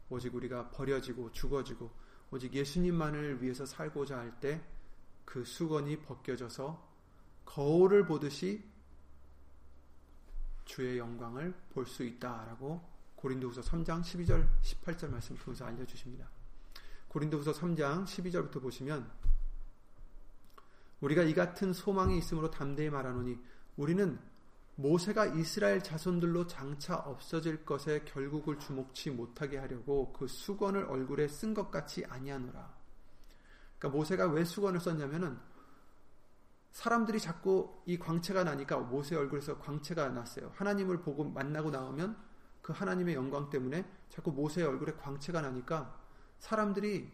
오직 0.09 0.33
우리가 0.35 0.69
버려지고 0.71 1.31
죽어지고 1.31 1.91
오직 2.31 2.53
예수님만을 2.53 3.41
위해서 3.41 3.65
살고자 3.65 4.17
할 4.17 4.39
때 4.39 4.75
그 5.25 5.43
수건이 5.43 5.99
벗겨져서 6.03 6.94
거울을 7.45 8.05
보듯이 8.05 8.63
주의 10.65 10.97
영광을 10.97 11.53
볼 11.69 11.85
수 11.85 12.03
있다라고 12.03 12.81
고린도후서 13.15 13.61
3장 13.61 14.01
12절 14.01 14.47
18절 14.61 15.09
말씀 15.09 15.35
통해서 15.37 15.65
알려 15.65 15.85
주십니다. 15.85 16.29
고린도후서 17.07 17.53
3장 17.53 18.05
12절부터 18.05 18.61
보시면 18.61 19.09
우리가 21.01 21.23
이 21.23 21.33
같은 21.33 21.73
소망이 21.73 22.17
있으므로 22.17 22.51
담대히 22.51 22.89
말하노니 22.89 23.37
우리는 23.77 24.19
모세가 24.75 25.27
이스라엘 25.27 25.81
자손들로 25.81 26.47
장차 26.47 26.95
없어질 26.95 27.63
것에 27.65 28.03
결국을 28.03 28.59
주목치 28.59 29.11
못하게 29.11 29.57
하려고 29.57 30.11
그 30.11 30.27
수건을 30.27 30.85
얼굴에 30.85 31.27
쓴 31.27 31.53
것 31.53 31.71
같이 31.71 32.03
아니하노라. 32.05 32.75
그러니까 33.79 33.97
모세가 33.97 34.27
왜 34.27 34.43
수건을 34.43 34.81
썼냐면은 34.81 35.39
사람들이 36.75 37.21
자꾸 37.21 37.81
이 37.85 37.97
광채가 37.97 38.43
나니까 38.43 38.77
모세 38.77 39.15
얼굴에서 39.15 39.59
광채가 39.59 40.09
났어요. 40.09 40.51
하나님을 40.55 41.01
보고 41.01 41.23
만나고 41.23 41.69
나오면 41.69 42.17
그 42.61 42.73
하나님의 42.73 43.15
영광 43.15 43.49
때문에 43.49 43.89
자꾸 44.09 44.33
모세의 44.33 44.67
얼굴에 44.67 44.95
광채가 44.95 45.39
나니까 45.39 45.97
사람들이 46.39 47.09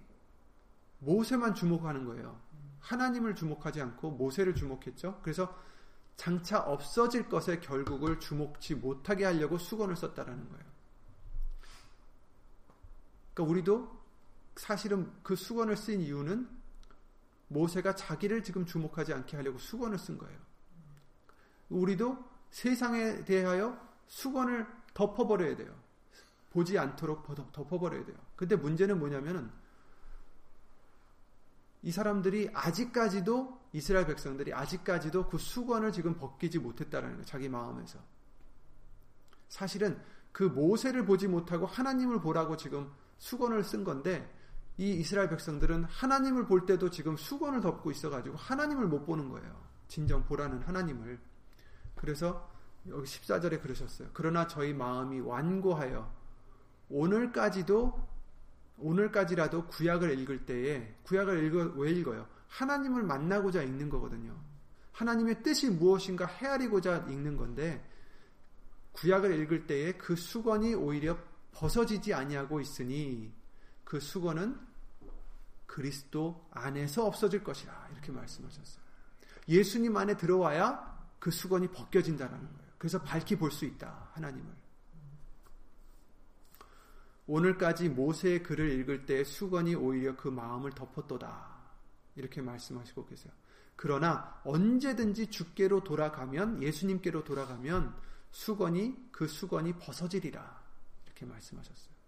모세만 0.97 1.53
주목하는 1.53 2.05
거예요. 2.05 2.41
하나님을 2.79 3.35
주목하지 3.35 3.83
않고 3.83 4.09
모세를 4.09 4.55
주목했죠. 4.55 5.19
그래서 5.21 5.55
장차 6.15 6.59
없어질 6.59 7.29
것에 7.29 7.59
결국을 7.59 8.19
주목치 8.19 8.73
못하게 8.73 9.25
하려고 9.25 9.59
수건을 9.59 9.95
썼다라는 9.95 10.49
거예요. 10.49 10.65
그러니까 13.35 13.51
우리도 13.51 14.01
사실은 14.55 15.11
그 15.21 15.35
수건을 15.35 15.77
쓴 15.77 16.01
이유는 16.01 16.60
모세가 17.51 17.95
자기를 17.95 18.43
지금 18.43 18.65
주목하지 18.65 19.13
않게 19.13 19.37
하려고 19.37 19.57
수건을 19.57 19.97
쓴 19.97 20.17
거예요. 20.17 20.39
우리도 21.69 22.17
세상에 22.49 23.23
대하여 23.23 23.77
수건을 24.07 24.67
덮어버려야 24.93 25.55
돼요. 25.55 25.73
보지 26.51 26.77
않도록 26.77 27.25
덮어버려야 27.53 28.05
돼요. 28.05 28.17
근데 28.35 28.55
문제는 28.55 28.99
뭐냐면은 28.99 29.49
이 31.83 31.91
사람들이 31.91 32.49
아직까지도 32.53 33.59
이스라엘 33.73 34.05
백성들이 34.05 34.53
아직까지도 34.53 35.27
그 35.27 35.37
수건을 35.37 35.91
지금 35.91 36.17
벗기지 36.17 36.59
못했다라는 36.59 37.15
거예요. 37.15 37.25
자기 37.25 37.49
마음에서. 37.49 37.99
사실은 39.49 39.99
그 40.31 40.43
모세를 40.43 41.05
보지 41.05 41.27
못하고 41.27 41.65
하나님을 41.65 42.21
보라고 42.21 42.55
지금 42.55 42.91
수건을 43.17 43.63
쓴 43.63 43.83
건데 43.83 44.29
이 44.81 44.95
이스라엘 44.95 45.29
백성들은 45.29 45.83
하나님을 45.83 46.47
볼 46.47 46.65
때도 46.65 46.89
지금 46.89 47.15
수건을 47.15 47.61
덮고 47.61 47.91
있어가지고 47.91 48.35
하나님을 48.35 48.87
못 48.87 49.05
보는 49.05 49.29
거예요. 49.29 49.63
진정 49.87 50.25
보라는 50.25 50.63
하나님을. 50.63 51.19
그래서 51.93 52.49
여기 52.87 53.03
14절에 53.03 53.61
그러셨어요. 53.61 54.09
그러나 54.11 54.47
저희 54.47 54.73
마음이 54.73 55.19
완고하여 55.19 56.11
오늘까지도 56.89 58.07
오늘까지라도 58.79 59.67
구약을 59.67 60.17
읽을 60.17 60.47
때에 60.47 60.95
구약을 61.03 61.43
읽어 61.43 61.79
왜 61.79 61.91
읽어요? 61.91 62.27
하나님을 62.47 63.03
만나고자 63.03 63.61
읽는 63.61 63.87
거거든요. 63.87 64.35
하나님의 64.93 65.43
뜻이 65.43 65.69
무엇인가 65.69 66.25
헤아리고자 66.25 67.05
읽는 67.07 67.37
건데 67.37 67.87
구약을 68.93 69.39
읽을 69.41 69.67
때에 69.67 69.91
그 69.91 70.15
수건이 70.15 70.73
오히려 70.73 71.19
벗어지지 71.51 72.15
아니하고 72.15 72.59
있으니 72.59 73.31
그 73.83 73.99
수건은 73.99 74.70
그리스도 75.71 76.45
안에서 76.51 77.05
없어질 77.05 77.45
것이라 77.45 77.87
이렇게 77.93 78.11
말씀하셨어요. 78.11 78.83
예수님 79.47 79.95
안에 79.95 80.17
들어와야 80.17 80.99
그 81.17 81.31
수건이 81.31 81.69
벗겨진다라는 81.69 82.45
거예요. 82.45 82.71
그래서 82.77 83.01
밝히 83.01 83.37
볼 83.37 83.51
수 83.51 83.63
있다 83.63 84.09
하나님을. 84.11 84.51
오늘까지 87.25 87.87
모세의 87.87 88.43
글을 88.43 88.71
읽을 88.81 89.05
때 89.05 89.23
수건이 89.23 89.75
오히려 89.75 90.17
그 90.17 90.27
마음을 90.27 90.71
덮었도다. 90.71 91.47
이렇게 92.17 92.41
말씀하시고 92.41 93.05
계세요. 93.05 93.31
그러나 93.77 94.41
언제든지 94.43 95.27
주께로 95.27 95.85
돌아가면 95.85 96.61
예수님께로 96.61 97.23
돌아가면 97.23 97.95
수건이 98.31 99.07
그 99.13 99.25
수건이 99.25 99.77
벗어지리라. 99.77 100.61
이렇게 101.05 101.25
말씀하셨어요. 101.25 102.00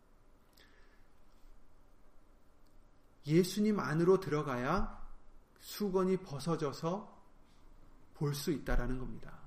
예수님 3.26 3.80
안으로 3.80 4.20
들어가야 4.20 5.02
수건이 5.60 6.18
벗어져서 6.18 7.14
볼 8.14 8.34
수 8.34 8.52
있다라는 8.52 9.00
겁니다. 9.00 9.38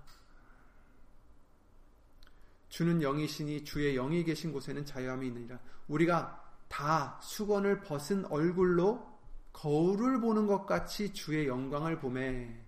주는 2.68 3.00
영이시니 3.00 3.64
주의 3.64 3.94
영이 3.94 4.24
계신 4.24 4.52
곳에는 4.52 4.84
자유함이 4.84 5.28
있느니라. 5.28 5.58
우리가 5.88 6.42
다 6.68 7.18
수건을 7.22 7.80
벗은 7.80 8.26
얼굴로 8.26 9.16
거울을 9.52 10.20
보는 10.20 10.46
것 10.46 10.66
같이 10.66 11.14
주의 11.14 11.46
영광을 11.46 11.98
보매 11.98 12.62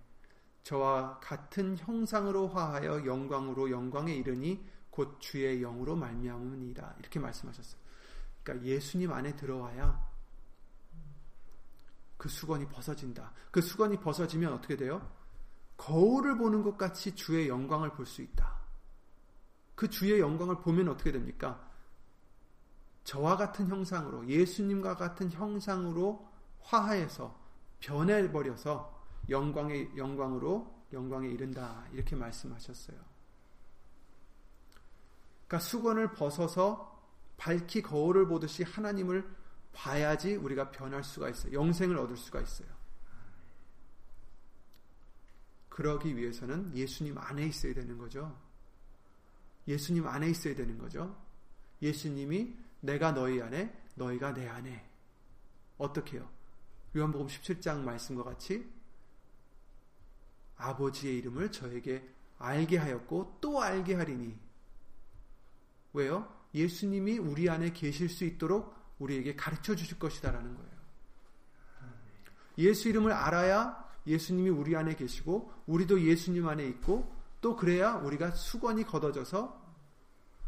저와 0.63 1.19
같은 1.19 1.77
형상으로 1.77 2.47
화하여 2.47 3.05
영광으로 3.05 3.69
영광에 3.69 4.15
이르니 4.15 4.65
곧 4.89 5.19
주의 5.19 5.59
영으로 5.59 5.95
말미암으니라 5.95 6.95
이렇게 6.99 7.19
말씀하셨어요. 7.19 7.79
그러니까 8.41 8.65
예수님 8.65 9.11
안에 9.11 9.35
들어와야 9.35 10.08
그 12.19 12.27
수건이 12.27 12.67
벗어진다. 12.67 13.31
그 13.49 13.61
수건이 13.61 14.01
벗어지면 14.01 14.51
어떻게 14.51 14.75
돼요? 14.75 15.09
거울을 15.77 16.37
보는 16.37 16.61
것 16.61 16.77
같이 16.77 17.15
주의 17.15 17.47
영광을 17.47 17.93
볼 17.93 18.05
수 18.05 18.21
있다. 18.21 18.59
그 19.73 19.89
주의 19.89 20.19
영광을 20.19 20.59
보면 20.59 20.89
어떻게 20.89 21.13
됩니까? 21.13 21.65
저와 23.05 23.37
같은 23.37 23.69
형상으로 23.69 24.27
예수님과 24.27 24.97
같은 24.97 25.31
형상으로 25.31 26.29
화하여서 26.59 27.39
변해버려서 27.79 29.01
영광의 29.29 29.95
영광으로 29.95 30.85
영광에 30.91 31.29
이른다 31.29 31.85
이렇게 31.93 32.17
말씀하셨어요. 32.17 32.99
그러니까 35.47 35.59
수건을 35.59 36.11
벗어서 36.11 37.01
밝히 37.37 37.81
거울을 37.81 38.27
보듯이 38.27 38.63
하나님을 38.63 39.38
봐야지 39.73 40.35
우리가 40.35 40.71
변할 40.71 41.03
수가 41.03 41.29
있어요. 41.29 41.53
영생을 41.53 41.97
얻을 41.97 42.17
수가 42.17 42.41
있어요. 42.41 42.67
그러기 45.69 46.17
위해서는 46.17 46.75
예수님 46.75 47.17
안에 47.17 47.45
있어야 47.45 47.73
되는 47.73 47.97
거죠. 47.97 48.37
예수님 49.67 50.07
안에 50.07 50.29
있어야 50.29 50.55
되는 50.55 50.77
거죠. 50.77 51.15
예수님이 51.81 52.55
내가 52.81 53.13
너희 53.13 53.41
안에, 53.41 53.73
너희가 53.95 54.33
내 54.33 54.47
안에. 54.47 54.89
어떻게요? 55.77 56.29
요한복음 56.95 57.27
17장 57.27 57.81
말씀과 57.81 58.23
같이 58.23 58.69
아버지의 60.57 61.17
이름을 61.19 61.51
저에게 61.51 62.07
알게 62.37 62.77
하였고 62.77 63.37
또 63.39 63.61
알게 63.61 63.95
하리니 63.95 64.37
왜요? 65.93 66.33
예수님이 66.53 67.17
우리 67.17 67.49
안에 67.49 67.71
계실 67.71 68.09
수 68.09 68.25
있도록 68.25 68.75
우리에게 68.99 69.35
가르쳐 69.35 69.75
주실 69.75 69.97
것이다라는 69.97 70.55
거예요. 70.55 70.79
예수 72.57 72.89
이름을 72.89 73.11
알아야 73.11 73.89
예수님이 74.05 74.49
우리 74.49 74.75
안에 74.75 74.95
계시고 74.95 75.51
우리도 75.67 76.01
예수님 76.01 76.47
안에 76.47 76.67
있고 76.67 77.15
또 77.41 77.55
그래야 77.55 77.93
우리가 77.95 78.31
수건이 78.31 78.83
걷어져서 78.83 79.59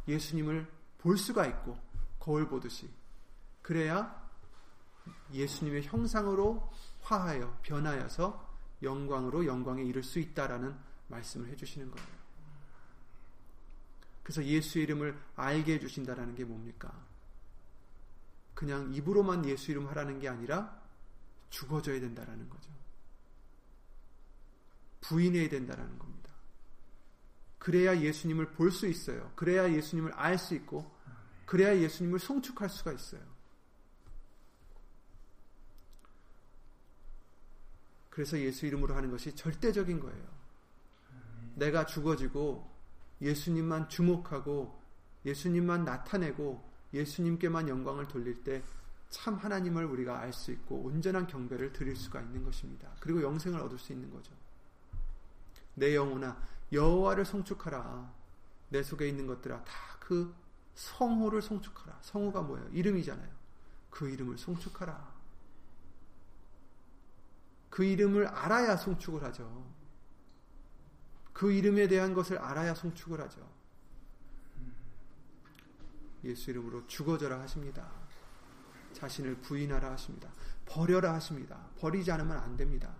예수님을 0.08 0.68
볼 0.98 1.18
수가 1.18 1.46
있고 1.46 1.78
거울 2.20 2.48
보듯이 2.48 2.90
그래야 3.62 4.22
예수님의 5.32 5.84
형상으로 5.84 6.70
화하여 7.02 7.58
변하여서 7.62 8.50
영광으로 8.84 9.46
영광에 9.46 9.84
이를 9.84 10.04
수 10.04 10.20
있다라는 10.20 10.76
말씀을 11.08 11.48
해주시는 11.50 11.92
거예요. 11.92 12.08
그래서 14.24 14.44
예수 14.46 14.80
이름을 14.80 15.18
알게 15.36 15.76
해주신다라는 15.76 16.36
게 16.36 16.46
뭡니까? 16.46 16.94
그냥 18.62 18.94
입으로만 18.94 19.44
예수 19.46 19.72
이름 19.72 19.88
하라는 19.88 20.20
게 20.20 20.30
아니라 20.30 20.80
죽어져야 21.50 22.00
된다라는 22.00 22.48
거죠. 22.48 22.70
부인해야 25.02 25.50
된다라는 25.50 25.98
겁니다. 25.98 26.30
그래야 27.58 28.00
예수님을 28.00 28.52
볼 28.52 28.70
수 28.70 28.86
있어요. 28.86 29.32
그래야 29.36 29.68
예수님을 29.74 30.14
알 30.14 30.38
수 30.38 30.54
있고, 30.54 30.96
그래야 31.48 31.76
예수님을 31.76 32.20
송축할 32.20 32.70
수가 32.70 32.94
있어요. 32.94 33.24
그래서 38.12 38.38
예수 38.38 38.68
이름으로 38.68 38.94
하는 38.96 39.10
것이 39.10 39.36
절대적인 39.36 40.00
거예요. 40.00 40.28
내가 41.56 41.88
죽어지고 41.88 42.72
예수님만 43.22 43.90
주목하고 43.90 44.80
예수님만 45.26 45.84
나타내고 45.84 46.71
예수님께만 46.94 47.68
영광을 47.70 48.08
돌릴 48.08 48.44
때 48.44 48.64
참 49.12 49.36
하나님을 49.36 49.86
우리가 49.86 50.20
알 50.20 50.32
수 50.34 50.52
있고 50.52 50.78
온전한 50.78 51.28
경배를 51.28 51.74
드릴 51.74 51.96
수가 51.96 52.22
있는 52.22 52.44
것입니다. 52.44 52.90
그리고 53.02 53.22
영생을 53.22 53.60
얻을 53.60 53.78
수 53.78 53.92
있는 53.92 54.10
거죠. 54.10 54.34
내 55.76 55.96
영혼아 55.96 56.42
여호와를 56.72 57.26
송축하라. 57.26 58.12
내 58.70 58.82
속에 58.82 59.08
있는 59.08 59.28
것들아 59.28 59.64
다 59.64 59.92
그 60.00 60.34
성호를 60.76 61.42
송축하라. 61.42 62.00
성호가 62.02 62.42
뭐예요? 62.42 62.68
이름이잖아요. 62.70 63.30
그 63.90 64.10
이름을 64.10 64.38
송축하라. 64.38 65.14
그 67.70 67.86
이름을 67.86 68.28
알아야 68.28 68.76
송축을 68.76 69.24
하죠. 69.24 69.66
그 71.32 71.54
이름에 71.54 71.88
대한 71.88 72.14
것을 72.14 72.38
알아야 72.40 72.74
송축을 72.74 73.22
하죠. 73.22 73.48
예수 76.24 76.52
이름으로 76.52 76.86
죽어져라 76.88 77.40
하십니다. 77.42 77.90
자신을 78.94 79.36
부인하라 79.42 79.92
하십니다. 79.92 80.32
버려라 80.66 81.14
하십니다. 81.16 81.70
버리지 81.80 82.12
않으면 82.12 82.38
안 82.38 82.56
됩니다. 82.58 82.94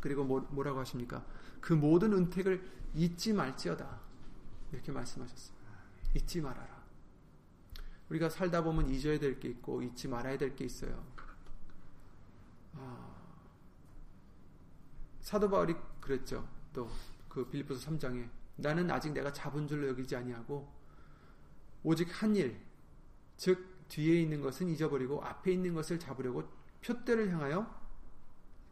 그리고 0.00 0.24
뭐, 0.24 0.40
뭐라고 0.50 0.78
하십니까? 0.80 1.24
그 1.60 1.72
모든 1.72 2.12
은택을 2.12 2.62
잊지 2.94 3.32
말지어다. 3.32 4.00
이렇게 4.72 4.92
말씀하셨어요. 4.92 5.56
잊지 6.14 6.40
말아라. 6.40 6.80
우리가 8.08 8.28
살다 8.28 8.62
보면 8.62 8.88
잊어야 8.90 9.18
될 9.18 9.38
게 9.38 9.48
있고 9.48 9.82
잊지 9.82 10.08
말아야 10.08 10.36
될 10.38 10.56
게 10.56 10.64
있어요. 10.64 11.04
아, 12.74 13.14
사도 15.20 15.48
바울이 15.48 15.74
그랬죠. 16.00 16.46
또 16.72 16.88
그 17.30 17.48
빌립보서 17.48 17.88
3장에 17.88 18.28
나는 18.56 18.90
아직 18.90 19.12
내가 19.12 19.32
잡은 19.32 19.68
줄로 19.68 19.86
여기지 19.86 20.16
아니하고 20.16 20.68
오직 21.82 22.22
한 22.22 22.36
일, 22.36 22.60
즉 23.36 23.86
뒤에 23.88 24.20
있는 24.20 24.40
것은 24.40 24.68
잊어버리고 24.68 25.22
앞에 25.24 25.52
있는 25.52 25.74
것을 25.74 25.98
잡으려고 25.98 26.48
표대를 26.82 27.30
향하여 27.32 27.78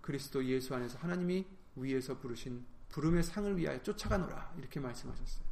그리스도 0.00 0.44
예수 0.44 0.74
안에서 0.74 0.98
하나님이 0.98 1.46
위에서 1.76 2.18
부르신 2.18 2.64
부름의 2.88 3.22
상을 3.22 3.56
위하여 3.56 3.82
쫓아가노라 3.82 4.54
이렇게 4.58 4.80
말씀하셨어요. 4.80 5.44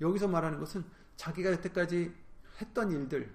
여기서 0.00 0.28
말하는 0.28 0.58
것은 0.58 0.84
자기가 1.16 1.52
여태까지 1.52 2.14
했던 2.60 2.90
일들, 2.90 3.34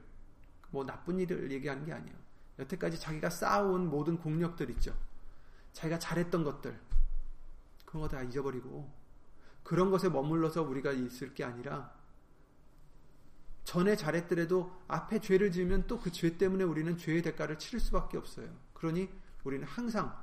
뭐 0.70 0.86
나쁜 0.86 1.20
일을 1.20 1.52
얘기하는 1.52 1.86
게 1.86 1.94
아니에요. 1.94 2.16
여태까지 2.60 3.00
자기가 3.00 3.30
쌓아온 3.30 3.90
모든 3.90 4.18
공력들 4.18 4.70
있죠. 4.72 4.96
자기가 5.74 6.00
잘했던 6.00 6.44
것들 6.44 6.80
그런 7.86 8.02
거 8.02 8.08
다 8.08 8.22
잊어버리고 8.24 8.90
그런 9.64 9.92
것에 9.92 10.10
머물러서 10.10 10.64
우리가 10.64 10.92
있을 10.92 11.34
게 11.34 11.44
아니라 11.44 11.94
전에 13.63 13.95
잘했더라도 13.95 14.71
앞에 14.88 15.19
죄를 15.19 15.52
지으면 15.52 15.88
또 15.88 16.00
그 16.00 16.12
죄 16.12 16.38
때문에 16.38 16.63
우리는 16.63 16.97
죄의 16.97 17.21
대가를 17.21 17.60
치를 17.60 17.80
수밖에 17.80 18.17
없어요. 18.17 18.50
그러니 18.74 19.10
우리는 19.43 19.65
항상 19.67 20.15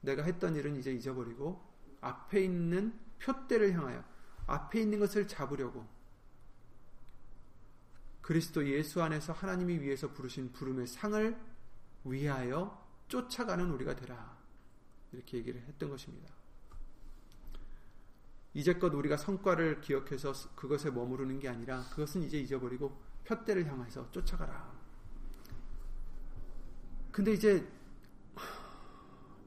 내가 0.00 0.22
했던 0.22 0.56
일은 0.56 0.76
이제 0.76 0.92
잊어버리고 0.92 1.62
앞에 2.00 2.44
있는 2.44 2.98
표대를 3.18 3.72
향하여 3.74 4.02
앞에 4.46 4.80
있는 4.80 4.98
것을 4.98 5.28
잡으려고 5.28 5.86
그리스도 8.22 8.66
예수 8.68 9.02
안에서 9.02 9.32
하나님이 9.32 9.80
위해서 9.80 10.12
부르신 10.12 10.52
부름의 10.52 10.86
상을 10.86 11.36
위하여 12.04 12.86
쫓아가는 13.08 13.68
우리가 13.70 13.96
되라. 13.96 14.38
이렇게 15.12 15.38
얘기를 15.38 15.60
했던 15.62 15.90
것입니다. 15.90 16.39
이제껏 18.54 18.92
우리가 18.92 19.16
성과를 19.16 19.80
기억해서 19.80 20.32
그것에 20.56 20.90
머무르는 20.90 21.38
게 21.38 21.48
아니라 21.48 21.84
그것은 21.90 22.22
이제 22.22 22.38
잊어버리고 22.40 23.00
표대를 23.24 23.66
향해서 23.70 24.10
쫓아가라. 24.10 24.72
근데 27.12 27.32
이제 27.32 27.66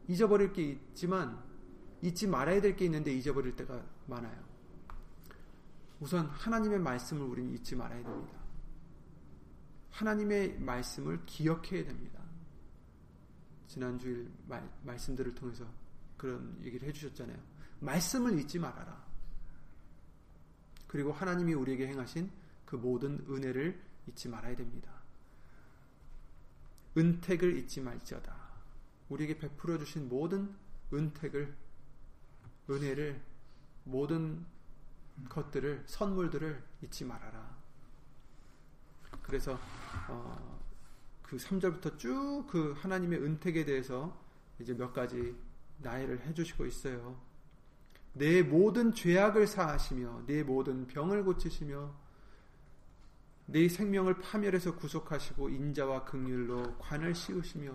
잊어버릴 0.07 0.53
게 0.53 0.63
있지만 0.63 1.41
잊지 2.01 2.27
말아야 2.27 2.61
될 2.61 2.75
게 2.75 2.85
있는데 2.85 3.13
잊어버릴 3.13 3.55
때가 3.55 3.83
많아요. 4.07 4.43
우선 5.99 6.25
하나님의 6.27 6.79
말씀을 6.79 7.25
우리는 7.25 7.53
잊지 7.53 7.75
말아야 7.75 8.03
됩니다. 8.03 8.37
하나님의 9.91 10.59
말씀을 10.59 11.25
기억해야 11.25 11.85
됩니다. 11.85 12.21
지난 13.67 13.97
주일 13.97 14.29
말, 14.47 14.69
말씀들을 14.83 15.33
통해서 15.35 15.65
그런 16.17 16.57
얘기를 16.63 16.87
해주셨잖아요. 16.87 17.52
말씀을 17.83 18.39
잊지 18.39 18.59
말아라. 18.59 19.03
그리고 20.87 21.11
하나님이 21.11 21.53
우리에게 21.53 21.87
행하신 21.87 22.31
그 22.65 22.75
모든 22.75 23.25
은혜를 23.29 23.79
잊지 24.07 24.29
말아야 24.29 24.55
됩니다. 24.55 24.91
은택을 26.97 27.57
잊지 27.57 27.81
말지어다. 27.81 28.35
우리에게 29.09 29.37
베풀어 29.37 29.77
주신 29.77 30.07
모든 30.07 30.55
은택을, 30.93 31.55
은혜를, 32.69 33.21
모든 33.83 34.45
것들을, 35.29 35.83
선물들을 35.87 36.63
잊지 36.83 37.05
말아라. 37.05 37.57
그래서, 39.23 39.59
어, 40.07 40.61
그 41.21 41.37
3절부터 41.37 41.97
쭉 41.97 42.47
그 42.47 42.73
하나님의 42.77 43.23
은택에 43.23 43.65
대해서 43.65 44.15
이제 44.59 44.73
몇 44.75 44.93
가지 44.93 45.35
나열을 45.79 46.21
해 46.21 46.33
주시고 46.33 46.65
있어요. 46.67 47.19
내 48.13 48.43
모든 48.43 48.93
죄악을 48.93 49.47
사하시며 49.47 50.23
내 50.27 50.43
모든 50.43 50.87
병을 50.87 51.23
고치시며 51.23 51.93
내 53.45 53.67
생명을 53.67 54.19
파멸해서 54.19 54.75
구속하시고 54.75 55.49
인자와 55.49 56.05
극률로 56.05 56.77
관을 56.77 57.13
씌우시며 57.13 57.73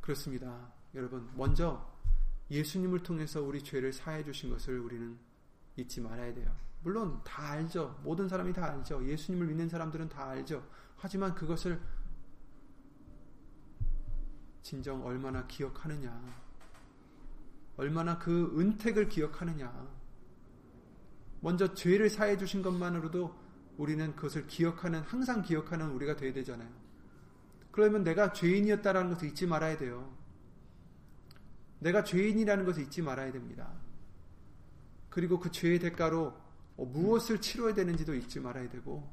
그렇습니다. 0.00 0.72
여러분 0.94 1.28
먼저 1.34 1.94
예수님을 2.50 3.02
통해서 3.02 3.42
우리 3.42 3.62
죄를 3.62 3.92
사해 3.92 4.22
주신 4.22 4.50
것을 4.50 4.78
우리는 4.78 5.18
잊지 5.76 6.00
말아야 6.00 6.32
돼요. 6.32 6.54
물론 6.82 7.20
다 7.24 7.50
알죠. 7.50 7.98
모든 8.04 8.28
사람이 8.28 8.52
다 8.52 8.64
알죠. 8.66 9.04
예수님을 9.04 9.48
믿는 9.48 9.68
사람들은 9.68 10.08
다 10.08 10.28
알죠. 10.28 10.64
하지만 10.96 11.34
그것을 11.34 11.80
진정 14.62 15.04
얼마나 15.04 15.46
기억하느냐. 15.46 16.45
얼마나 17.76 18.18
그 18.18 18.54
은택을 18.58 19.08
기억하느냐. 19.08 19.86
먼저 21.40 21.74
죄를 21.74 22.08
사해 22.10 22.38
주신 22.38 22.62
것만으로도 22.62 23.34
우리는 23.76 24.16
그것을 24.16 24.46
기억하는, 24.46 25.00
항상 25.02 25.42
기억하는 25.42 25.90
우리가 25.90 26.16
되어야 26.16 26.32
되잖아요. 26.32 26.68
그러면 27.70 28.04
내가 28.04 28.32
죄인이었다라는 28.32 29.10
것을 29.10 29.28
잊지 29.28 29.46
말아야 29.46 29.76
돼요. 29.76 30.10
내가 31.78 32.02
죄인이라는 32.04 32.64
것을 32.64 32.84
잊지 32.84 33.02
말아야 33.02 33.32
됩니다. 33.32 33.70
그리고 35.10 35.38
그 35.38 35.50
죄의 35.50 35.78
대가로 35.78 36.34
어, 36.76 36.84
무엇을 36.84 37.40
치러야 37.40 37.74
되는지도 37.74 38.14
잊지 38.14 38.40
말아야 38.40 38.68
되고 38.68 39.10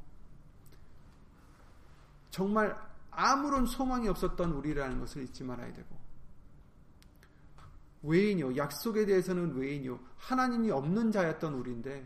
정말 2.30 2.78
아무런 3.10 3.66
소망이 3.66 4.08
없었던 4.08 4.52
우리라는 4.52 5.00
것을 5.00 5.24
잊지 5.24 5.44
말아야 5.44 5.74
되고 5.74 6.03
외인이요 8.04 8.58
약속에 8.58 9.06
대해서는 9.06 9.56
외인이요 9.56 10.00
하나님이 10.18 10.72
없는 10.72 11.12
자였던 11.12 11.54
우리인데 11.54 12.06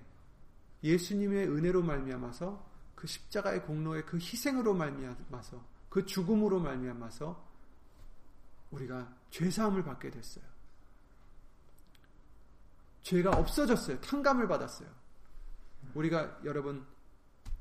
예수님의 0.84 1.48
은혜로 1.50 1.82
말미암아서 1.82 2.66
그 2.96 3.08
십자가의 3.08 3.64
공로의 3.64 4.06
그 4.06 4.18
희생으로 4.18 4.74
말미암아서 4.74 5.64
그그 5.90 6.06
죽음으로 6.06 6.60
말미암아서 6.60 7.48
우리가 8.72 9.16
죄 9.32 9.50
사함을 9.50 9.84
받게 9.84 10.12
됐어요. 10.12 10.44
죄가 13.04 13.32
없어졌어요. 13.32 14.02
탕감을 14.02 14.48
받았어요. 14.48 14.90
우리가 15.94 16.40
여러분 16.44 16.86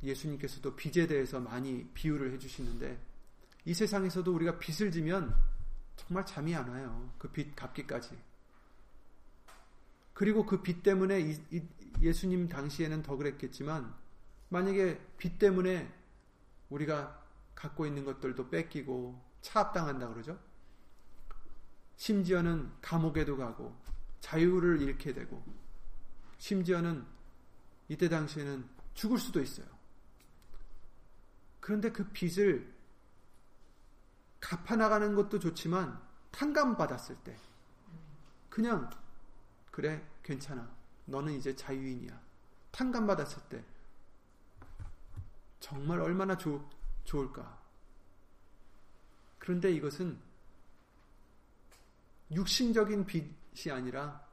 예수님께서도 0.02 0.74
빚에 0.74 1.06
대해서 1.06 1.40
많이 1.40 1.88
비유를 1.94 2.32
해 2.32 2.38
주시는데 2.38 2.98
이 3.64 3.74
세상에서도 3.74 4.32
우리가 4.34 4.58
빚을 4.58 4.90
지면 4.90 5.36
정말 5.96 6.24
잠이 6.26 6.54
안 6.54 6.68
와요. 6.68 7.10
그 7.18 7.32
빚 7.32 7.54
갚기까지. 7.56 8.16
그리고 10.14 10.46
그 10.46 10.62
빚 10.62 10.82
때문에 10.82 11.20
이, 11.20 11.40
이, 11.50 11.62
예수님 12.00 12.48
당시에는 12.48 13.02
더 13.02 13.16
그랬겠지만 13.16 13.94
만약에 14.48 15.00
빚 15.18 15.38
때문에 15.38 15.92
우리가 16.70 17.22
갖고 17.54 17.86
있는 17.86 18.04
것들도 18.04 18.50
뺏기고 18.50 19.20
차압당한다 19.42 20.08
그러죠. 20.08 20.38
심지어는 21.96 22.70
감옥에도 22.82 23.36
가고 23.36 23.74
자유를 24.20 24.82
잃게 24.82 25.14
되고 25.14 25.42
심지어는 26.38 27.04
이때 27.88 28.08
당시에는 28.08 28.68
죽을 28.94 29.18
수도 29.18 29.40
있어요. 29.40 29.66
그런데 31.60 31.90
그 31.90 32.04
빚을 32.10 32.75
갚아나가는 34.40 35.14
것도 35.14 35.38
좋지만 35.38 36.00
탕감받았을 36.30 37.16
때 37.24 37.36
그냥 38.50 38.88
그래 39.70 40.02
괜찮아. 40.22 40.68
너는 41.04 41.34
이제 41.34 41.54
자유인이야. 41.54 42.20
탕감받았을 42.72 43.42
때 43.48 43.64
정말 45.60 46.00
얼마나 46.00 46.36
좋, 46.36 46.68
좋을까? 47.04 47.60
그런데 49.38 49.70
이것은 49.72 50.18
육신적인 52.30 53.06
빚이 53.06 53.70
아니라 53.70 54.26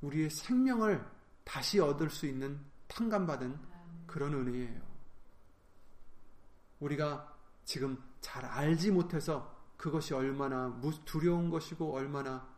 우리의 0.00 0.30
생명을 0.30 1.04
다시 1.44 1.78
얻을 1.80 2.10
수 2.10 2.26
있는 2.26 2.60
탕감받은 2.88 3.58
그런 4.06 4.34
은혜예요. 4.34 4.80
우리가 6.80 7.31
지금 7.64 8.02
잘 8.20 8.44
알지 8.44 8.90
못해서 8.90 9.56
그것이 9.76 10.14
얼마나 10.14 10.80
두려운 11.04 11.50
것이고 11.50 11.92
얼마나 11.94 12.48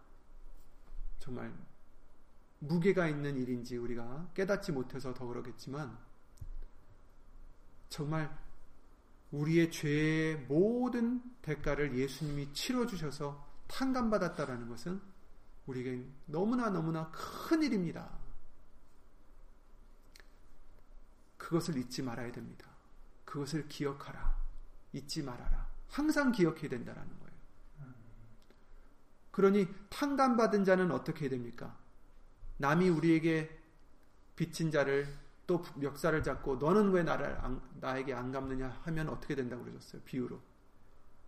정말 1.19 1.55
무게가 2.59 3.09
있는 3.09 3.37
일인지 3.37 3.77
우리가 3.77 4.31
깨닫지 4.35 4.73
못해서 4.73 5.14
더 5.14 5.27
그러겠지만 5.27 5.97
정말 7.88 8.37
우리의 9.31 9.71
죄의 9.71 10.37
모든 10.49 11.23
대가를 11.43 11.97
예수님이 11.97 12.53
치러주셔서 12.53 13.47
탕감받았다라는 13.69 14.69
것은 14.69 15.01
우리에게 15.67 16.07
너무나 16.27 16.71
너무나 16.71 17.11
큰 17.11 17.62
일입니다. 17.62 18.11
그것을 21.38 21.77
잊지 21.77 22.03
말아야 22.03 22.33
됩니다. 22.33 22.69
그것을 23.25 23.69
기억하라. 23.69 24.43
잊지 24.94 25.22
말아라. 25.22 25.68
항상 25.88 26.33
기억해야 26.33 26.68
된다라는 26.68 27.18
거예요. 27.18 27.35
그러니 29.30 29.66
탕감받은 29.90 30.64
자는 30.64 30.92
어떻게 30.92 31.28
됩니까? 31.28 31.76
남이 32.59 32.88
우리에게 32.88 33.61
빚진 34.37 34.70
자를 34.70 35.09
또 35.46 35.62
멱살을 35.76 36.22
잡고 36.22 36.57
너는 36.57 36.92
왜 36.92 37.02
나를 37.02 37.37
안, 37.40 37.61
나에게 37.80 38.14
안 38.14 38.33
갚느냐 38.33 38.80
하면 38.85 39.09
어떻게 39.09 39.35
된다고 39.35 39.64
그러셨어요. 39.64 40.00
비유로. 40.02 40.40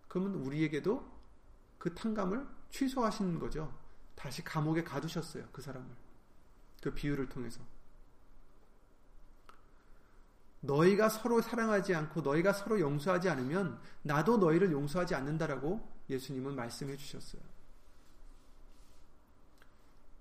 그러면 0.07 0.35
우리에게도 0.35 1.05
그 1.77 1.93
탕감을 1.93 2.47
취소하시는 2.71 3.37
거죠. 3.39 3.77
다시 4.15 4.43
감옥에 4.43 4.83
가두셨어요. 4.83 5.45
그 5.51 5.61
사람을. 5.61 5.87
그 6.81 6.93
비유를 6.93 7.29
통해서. 7.29 7.61
너희가 10.61 11.09
서로 11.09 11.41
사랑하지 11.41 11.93
않고 11.95 12.21
너희가 12.21 12.53
서로 12.53 12.79
용서하지 12.79 13.29
않으면 13.29 13.79
나도 14.01 14.37
너희를 14.37 14.71
용서하지 14.71 15.15
않는다라고 15.15 15.87
예수님은 16.09 16.55
말씀해 16.55 16.97
주셨어요. 16.97 17.41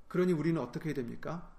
그러니 0.08 0.32
우리는 0.32 0.60
어떻게 0.60 0.92
됩니까? 0.92 1.50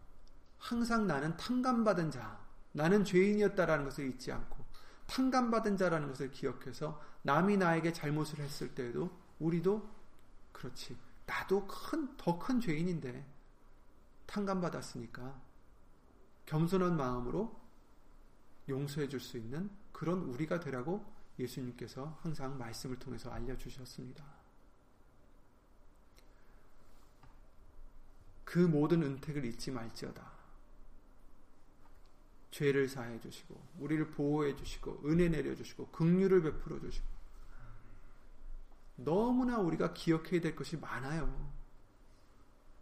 항상 0.57 1.05
나는 1.07 1.35
탕감받은 1.37 2.11
자, 2.11 2.39
나는 2.71 3.03
죄인이었다라는 3.03 3.85
것을 3.85 4.07
잊지 4.09 4.31
않고 4.31 4.65
탕감받은 5.07 5.77
자라는 5.77 6.09
것을 6.09 6.31
기억해서 6.31 7.01
남이 7.23 7.57
나에게 7.57 7.93
잘못을 7.93 8.39
했을 8.39 8.73
때에도 8.73 9.09
우리도 9.39 9.87
그렇지. 10.51 10.97
나도 11.25 11.67
큰, 11.67 12.15
더 12.17 12.39
큰 12.39 12.59
죄인인데 12.59 13.25
탕감받았으니까 14.25 15.39
겸손한 16.45 16.97
마음으로 16.97 17.66
용서해 18.69 19.07
줄 19.07 19.19
수 19.19 19.37
있는 19.37 19.69
그런 19.91 20.19
우리가 20.23 20.59
되라고 20.59 21.05
예수님께서 21.39 22.17
항상 22.21 22.57
말씀을 22.57 22.97
통해서 22.99 23.31
알려주셨습니다. 23.31 24.23
그 28.43 28.59
모든 28.59 29.03
은택을 29.03 29.45
잊지 29.45 29.71
말지어다. 29.71 30.37
죄를 32.51 32.87
사해 32.87 33.19
주시고 33.19 33.61
우리를 33.79 34.11
보호해 34.11 34.55
주시고 34.55 35.01
은혜 35.05 35.29
내려 35.29 35.53
주시고 35.53 35.87
긍휼을 35.89 36.41
베풀어 36.41 36.79
주시고 36.79 37.05
너무나 38.97 39.59
우리가 39.59 39.93
기억해야 39.93 40.41
될 40.41 40.55
것이 40.55 40.77
많아요. 40.77 41.51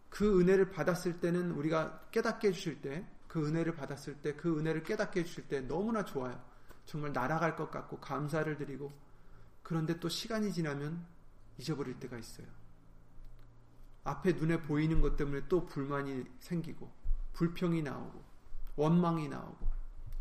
그 0.08 0.40
은혜를 0.40 0.70
받았을 0.70 1.20
때는 1.20 1.50
우리가 1.50 2.08
깨닫게 2.10 2.48
해 2.48 2.52
주실 2.52 2.80
때, 2.80 3.06
그 3.28 3.46
은혜를 3.46 3.74
받았을 3.74 4.22
때, 4.22 4.34
그 4.34 4.58
은혜를 4.58 4.82
깨닫게 4.82 5.20
해 5.20 5.24
주실 5.24 5.48
때 5.48 5.60
너무나 5.60 6.04
좋아요. 6.04 6.42
정말 6.86 7.12
날아갈 7.12 7.56
것 7.56 7.70
같고 7.70 7.98
감사를 8.00 8.56
드리고 8.56 8.92
그런데 9.62 9.98
또 9.98 10.08
시간이 10.08 10.52
지나면 10.52 11.04
잊어버릴 11.58 11.98
때가 11.98 12.16
있어요. 12.16 12.46
앞에 14.04 14.34
눈에 14.34 14.62
보이는 14.62 15.00
것 15.00 15.16
때문에 15.16 15.48
또 15.48 15.66
불만이 15.66 16.24
생기고 16.38 16.90
불평이 17.32 17.82
나오고 17.82 18.24
원망이 18.76 19.28
나오고 19.28 19.66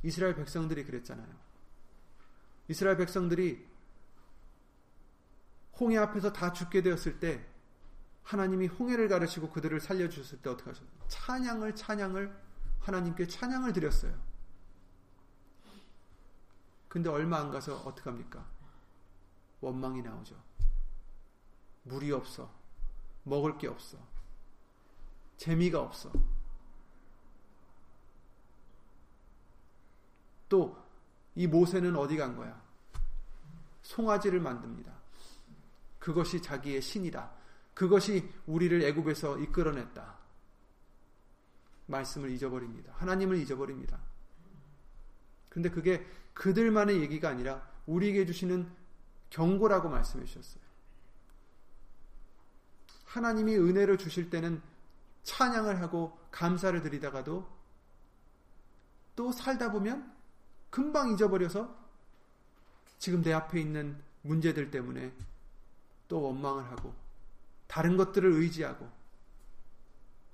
이스라엘 0.01 0.35
백성들이 0.35 0.85
그랬잖아요. 0.85 1.45
이스라엘 2.67 2.97
백성들이 2.97 3.67
홍해 5.79 5.97
앞에서 5.97 6.33
다 6.33 6.51
죽게 6.51 6.81
되었을 6.81 7.19
때 7.19 7.45
하나님이 8.23 8.67
홍해를 8.67 9.07
가르치고 9.07 9.51
그들을 9.51 9.79
살려주셨을 9.79 10.41
때 10.41 10.49
어떻게 10.49 10.71
하셨어요? 10.71 10.89
찬양을 11.07 11.75
찬양을 11.75 12.44
하나님께 12.85 13.27
찬양을 13.27 13.73
드렸어요. 13.73 14.13
근데 16.87 17.09
얼마 17.09 17.39
안 17.39 17.51
가서 17.51 17.77
어떻게 17.77 18.09
합니까? 18.09 18.45
원망이 19.61 20.01
나오죠. 20.01 20.41
물이 21.83 22.11
없어. 22.11 22.49
먹을 23.23 23.57
게 23.57 23.67
없어. 23.67 23.97
재미가 25.37 25.81
없어. 25.81 26.11
또 30.47 30.85
이 31.35 31.47
모세는 31.47 31.95
어디 31.97 32.15
간 32.15 32.35
거야? 32.35 32.59
송아지를 33.81 34.39
만듭니다. 34.39 34.91
그것이 35.99 36.41
자기의 36.41 36.81
신이다. 36.81 37.29
그것이 37.73 38.31
우리를 38.47 38.81
애굽에서 38.81 39.39
이끌어냈다. 39.39 40.14
말씀을 41.87 42.29
잊어버립니다. 42.31 42.93
하나님을 42.97 43.37
잊어버립니다. 43.37 43.99
근데 45.49 45.69
그게 45.69 46.05
그들만의 46.33 47.01
얘기가 47.01 47.29
아니라 47.29 47.67
우리에게 47.85 48.25
주시는 48.25 48.69
경고라고 49.29 49.89
말씀해 49.89 50.25
주셨어요. 50.25 50.63
하나님이 53.05 53.55
은혜를 53.55 53.97
주실 53.97 54.29
때는 54.29 54.61
찬양을 55.23 55.81
하고 55.81 56.17
감사를 56.31 56.81
드리다가도 56.81 57.47
또 59.15 59.31
살다 59.31 59.71
보면 59.71 60.13
금방 60.69 61.11
잊어버려서 61.13 61.73
지금 62.99 63.21
내 63.21 63.31
앞에 63.31 63.61
있는 63.61 63.97
문제들 64.23 64.71
때문에 64.71 65.13
또 66.07 66.21
원망을 66.21 66.65
하고 66.65 66.93
다른 67.67 67.97
것들을 67.97 68.29
의지하고 68.29 68.89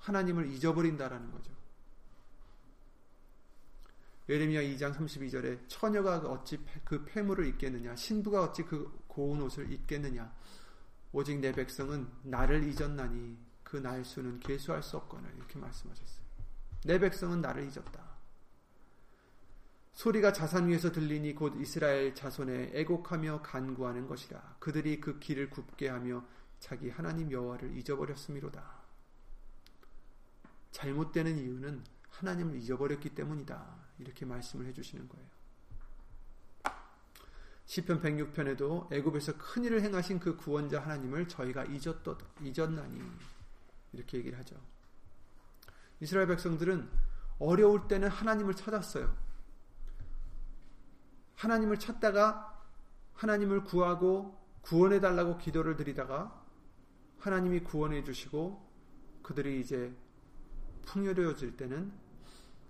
하나님을 0.01 0.51
잊어버린다라는 0.51 1.31
거죠. 1.31 1.51
예레미야 4.29 4.61
2장 4.61 4.93
32절에 4.95 5.59
처녀가 5.67 6.17
어찌 6.17 6.59
그 6.83 7.03
폐물을 7.05 7.45
입겠느냐 7.47 7.95
신부가 7.95 8.43
어찌 8.43 8.63
그 8.63 9.03
고운 9.07 9.41
옷을 9.41 9.71
입겠느냐 9.71 10.31
오직 11.11 11.39
내 11.39 11.51
백성은 11.51 12.07
나를 12.23 12.63
잊었나니 12.63 13.37
그 13.63 13.77
날수는 13.77 14.39
계수할 14.39 14.83
수 14.83 14.97
없거늘 14.97 15.33
이렇게 15.35 15.59
말씀하셨어요. 15.59 16.25
내 16.85 16.99
백성은 16.99 17.41
나를 17.41 17.63
잊었다. 17.63 18.11
소리가 19.93 20.31
자산 20.33 20.67
위에서 20.67 20.91
들리니 20.91 21.35
곧 21.35 21.55
이스라엘 21.59 22.15
자손의 22.15 22.71
애곡하며 22.73 23.41
간구하는 23.41 24.07
것이라. 24.07 24.55
그들이 24.59 25.01
그 25.01 25.19
길을 25.19 25.49
굽게 25.49 25.89
하며 25.89 26.25
자기 26.59 26.89
하나님 26.89 27.31
여호와를 27.31 27.77
잊어버렸음이로다. 27.77 28.80
잘못되는 30.71 31.37
이유는 31.37 31.83
하나님을 32.09 32.55
잊어버렸기 32.57 33.09
때문이다. 33.15 33.75
이렇게 33.99 34.25
말씀을 34.25 34.65
해주시는 34.67 35.07
거예요. 35.09 35.27
시편 37.65 38.01
106편에도 38.01 38.91
애굽에서 38.91 39.37
큰 39.37 39.63
일을 39.63 39.81
행하신 39.81 40.19
그 40.19 40.35
구원자 40.35 40.81
하나님을 40.81 41.27
저희가 41.27 41.63
잊었더, 41.65 42.17
잊었나니 42.41 43.01
이렇게 43.93 44.17
얘기를 44.17 44.37
하죠. 44.39 44.57
이스라엘 45.99 46.27
백성들은 46.27 46.89
어려울 47.39 47.87
때는 47.87 48.09
하나님을 48.09 48.55
찾았어요. 48.55 49.15
하나님을 51.35 51.79
찾다가 51.79 52.61
하나님을 53.13 53.63
구하고 53.63 54.37
구원해 54.61 54.99
달라고 54.99 55.37
기도를 55.37 55.75
드리다가 55.75 56.43
하나님이 57.19 57.61
구원해 57.61 58.03
주시고 58.03 58.69
그들이 59.23 59.59
이제 59.59 59.95
풍요로워질 60.85 61.57
때는 61.57 61.91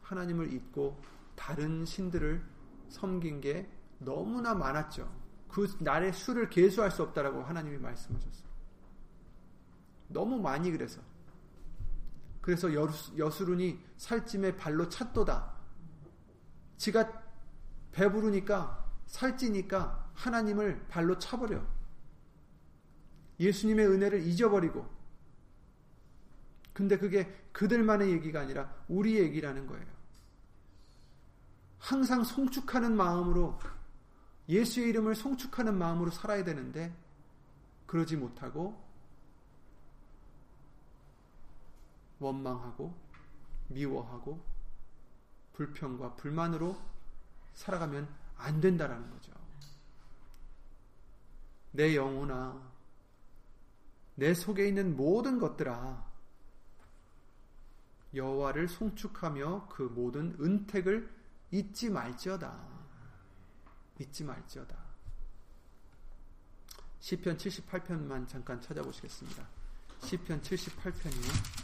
하나님을 0.02 0.54
잊고 0.54 1.02
다른 1.36 1.86
신들을 1.86 2.43
섬긴 2.89 3.41
게 3.41 3.69
너무나 4.00 4.54
많았죠. 4.54 5.10
그 5.47 5.67
날의 5.80 6.13
수를 6.13 6.50
계수할 6.50 6.91
수 6.91 7.04
없다라고 7.04 7.43
하나님이 7.43 7.78
말씀하셨어요. 7.78 8.50
너무 10.08 10.39
많이 10.39 10.71
그래서. 10.71 11.02
그래서 12.41 12.69
여수룬이 13.17 13.80
살찜에 13.97 14.56
발로 14.56 14.89
찼도다. 14.89 15.54
지가 16.78 17.21
배부르니까 17.91 18.91
살찌니까 19.06 20.12
하나님을 20.13 20.88
발로 20.88 21.17
차버려. 21.19 21.62
예수님의 23.39 23.88
은혜를 23.88 24.21
잊어버리고. 24.24 25.00
근데 26.73 26.97
그게 26.97 27.25
그들만의 27.51 28.12
얘기가 28.12 28.41
아니라 28.41 28.73
우리 28.88 29.19
얘기라는 29.19 29.67
거예요. 29.67 29.86
항상 31.79 32.23
송축하는 32.23 32.95
마음으로 32.95 33.60
예수의 34.47 34.89
이름을 34.89 35.15
송축하는 35.15 35.77
마음으로 35.77 36.12
살아야 36.12 36.43
되는데 36.43 36.95
그러지 37.88 38.15
못하고 38.15 38.81
원망하고 42.19 42.93
미워하고 43.69 44.41
불평과 45.53 46.15
불만으로 46.15 46.77
살아가면 47.53 48.07
안 48.38 48.62
된다라는 48.62 49.10
거죠. 49.10 49.31
내 51.71 51.95
영혼아, 51.95 52.62
내 54.15 54.34
속에 54.34 54.67
있는 54.67 54.95
모든 54.95 55.39
것들아, 55.39 56.11
여호와를 58.13 58.67
송축하며 58.67 59.67
그 59.69 59.84
모든 59.84 60.36
은택을 60.39 61.10
잊지 61.52 61.89
말지어다. 61.89 62.54
잊지 64.00 64.24
말지어다. 64.24 64.76
시편 67.00 67.38
78편만 67.38 68.28
잠깐 68.28 68.62
찾아보시겠습니다. 68.62 69.47
시편 70.04 70.41
78편이요. 70.41 71.62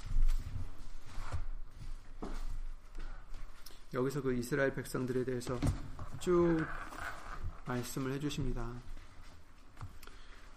여기서 3.93 4.21
그 4.21 4.33
이스라엘 4.33 4.73
백성들에 4.73 5.23
대해서 5.23 5.59
쭉 6.19 6.65
말씀을 7.65 8.13
해주십니다. 8.13 8.96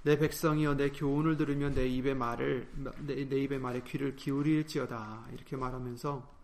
내 0.02 0.18
백성이여 0.18 0.76
내 0.76 0.90
교훈을 0.90 1.36
들으면 1.36 1.74
내 1.74 1.86
입의 1.86 2.14
말을 2.14 2.68
내, 3.06 3.26
내 3.26 3.36
입의 3.36 3.58
말에 3.58 3.82
귀를 3.82 4.16
기울일지어다. 4.16 5.26
이렇게 5.32 5.56
말하면서 5.56 6.40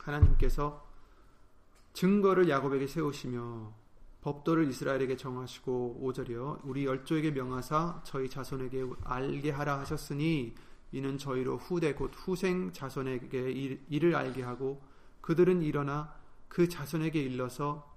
하나님께서 0.00 0.86
증거를 1.92 2.48
야곱에게 2.48 2.86
세우시며 2.86 3.72
법도를 4.22 4.68
이스라엘에게 4.68 5.16
정하시고 5.16 6.00
5절이요. 6.02 6.60
우리 6.64 6.84
열조에게 6.84 7.30
명하사 7.30 8.02
저희 8.04 8.28
자손에게 8.28 8.84
알게 9.04 9.50
하라 9.50 9.78
하셨으니 9.80 10.54
이는 10.92 11.18
저희로 11.18 11.56
후대 11.56 11.94
곧 11.94 12.10
후생 12.14 12.72
자손에게 12.72 13.50
이를 13.88 14.14
알게 14.14 14.42
하고 14.42 14.82
그들은 15.20 15.62
일어나 15.62 16.14
그 16.48 16.68
자손에게 16.68 17.20
일러서 17.22 17.89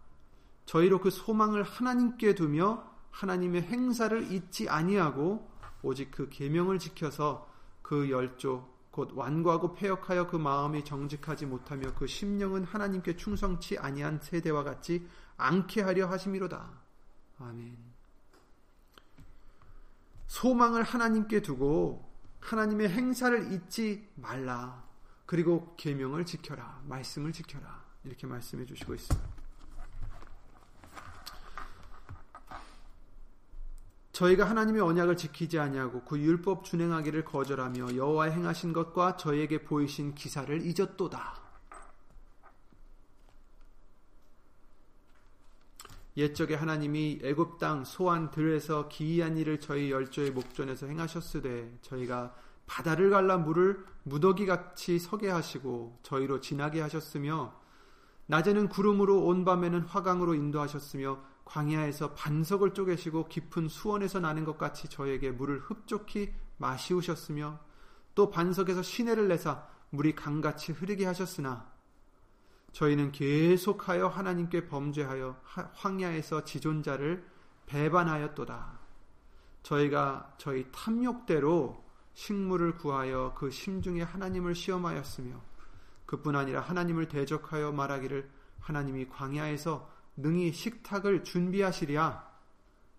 저희로 0.65 0.99
그 1.02 1.10
소망을 1.10 1.63
하나님께 1.63 2.36
두며 2.36 2.84
하나님의 3.12 3.63
행사를 3.63 4.32
잊지 4.32 4.69
아니하고 4.69 5.49
오직 5.82 6.12
그 6.12 6.30
계명을 6.30 6.80
지켜서 6.80 7.49
그 7.82 8.10
열조 8.10 8.73
곧 8.91 9.12
완고하고 9.15 9.73
폐역하여 9.73 10.28
그 10.28 10.38
마음이 10.38 10.86
정직하지 10.86 11.47
못하며 11.47 11.93
그 11.95 12.06
심령은 12.06 12.63
하나님께 12.63 13.15
충성치 13.15 13.78
아니한 13.78 14.19
세대와 14.21 14.63
같지 14.63 15.08
않게 15.38 15.82
하려 15.82 16.08
하심이로다. 16.08 16.69
아멘. 17.39 17.78
소망을 20.28 20.84
하나님께 20.84 21.41
두고 21.41 22.08
하나님의 22.39 22.89
행사를 22.89 23.52
잊지 23.52 24.10
말라. 24.15 24.84
그리고 25.26 25.76
계명을 25.76 26.26
지켜라. 26.26 26.82
말씀을 26.88 27.32
지켜라. 27.32 27.84
이렇게 28.04 28.28
말씀해 28.28 28.65
주시고 28.65 28.93
있어요. 28.93 29.33
저희가 34.13 34.45
하나님의 34.45 34.82
언약을 34.82 35.17
지키지 35.17 35.58
아니하고 35.58 36.04
그 36.04 36.19
율법 36.19 36.63
준행하기를 36.63 37.26
거절하며 37.26 37.95
여호와 37.95 38.26
행하신 38.26 38.71
것과 38.71 39.17
저에게 39.17 39.63
보이신 39.63 40.13
기사를 40.13 40.62
잊었도다. 40.62 41.41
옛적에 46.15 46.54
하나님이 46.54 47.21
애굽 47.23 47.58
땅 47.58 47.84
소환 47.86 48.30
들에서 48.30 48.88
기이한 48.88 49.36
일을 49.36 49.60
저희 49.60 49.89
열조의 49.89 50.30
목전에서 50.30 50.86
행하셨으되 50.86 51.80
저희가 51.82 52.36
바다를 52.67 53.10
갈라 53.10 53.38
물을 53.38 53.84
무더기 54.04 54.45
같이 54.45 54.99
서게 54.99 55.28
하시고 55.28 55.97
저희로 56.04 56.39
지나게 56.39 56.82
하셨으며 56.82 57.60
낮에는 58.28 58.69
구름으로 58.69 59.26
온 59.26 59.43
밤에는 59.43 59.82
화강으로 59.82 60.36
인도하셨으며 60.36 61.33
광야에서 61.45 62.13
반석을 62.13 62.73
쪼개시고 62.73 63.27
깊은 63.27 63.67
수원에서 63.67 64.19
나는 64.19 64.45
것 64.45 64.58
같이 64.58 64.88
저에게 64.88 65.32
물을 65.32 65.60
흡족히 65.60 66.34
마시우셨으며 66.58 67.60
또 68.15 68.29
반석에서 68.29 68.82
시내를 68.82 69.27
내사 69.27 69.67
물이 69.89 70.15
강같이 70.15 70.71
흐르게 70.71 71.06
하셨으나 71.06 71.71
저희는 72.71 73.12
계속하여 73.12 74.08
하나님께 74.08 74.67
범죄하여 74.67 75.39
황야에서 75.73 76.43
지존자를 76.43 77.23
배반하였도다. 77.67 78.79
저희가 79.62 80.34
저희 80.38 80.67
탐욕대로 80.71 81.84
식물을 82.15 82.77
구하여 82.77 83.34
그 83.38 83.51
심중에 83.51 84.01
하나님을 84.01 84.56
시험하였으며 84.56 85.39
그뿐 86.06 86.36
아니라 86.36 86.62
하나님을 86.62 87.08
대적하여 87.08 87.71
말하기를 87.71 88.29
하나님이 88.60 89.08
광야에서 89.08 89.92
능히 90.15 90.52
식탁을 90.52 91.23
준비하시랴 91.23 92.32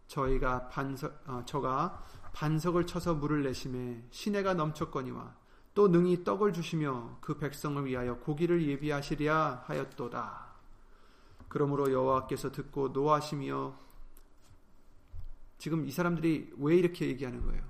저희가 0.07 0.69
반석 0.69 1.23
어, 1.27 1.43
저가 1.47 2.03
반석을 2.33 2.87
쳐서 2.87 3.15
물을 3.15 3.43
내심에 3.43 4.05
시내가 4.11 4.55
넘쳤거니와 4.55 5.35
또 5.75 5.89
능히 5.89 6.25
떡을 6.25 6.53
주시며 6.53 7.19
그 7.21 7.37
백성을 7.39 7.85
위하여 7.85 8.19
고기를 8.19 8.67
예비하시랴 8.67 9.65
하였도다. 9.67 10.55
그러므로 11.49 11.93
여호와께서 11.93 12.53
듣고 12.53 12.89
노하시며 12.89 13.75
지금 15.59 15.87
이 15.87 15.91
사람들이 15.91 16.53
왜 16.59 16.77
이렇게 16.77 17.07
얘기하는 17.07 17.43
거예요? 17.45 17.63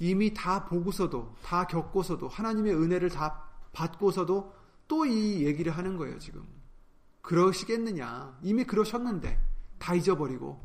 이미 0.00 0.34
다 0.34 0.64
보고서도 0.66 1.36
다 1.42 1.66
겪고서도 1.66 2.28
하나님의 2.28 2.74
은혜를 2.74 3.10
다 3.10 3.48
받고서도 3.72 4.52
또 4.88 5.06
이 5.06 5.44
얘기를 5.44 5.72
하는 5.72 5.96
거예요, 5.96 6.18
지금. 6.18 6.46
그러시겠느냐. 7.24 8.38
이미 8.42 8.64
그러셨는데 8.64 9.40
다 9.78 9.94
잊어버리고. 9.94 10.62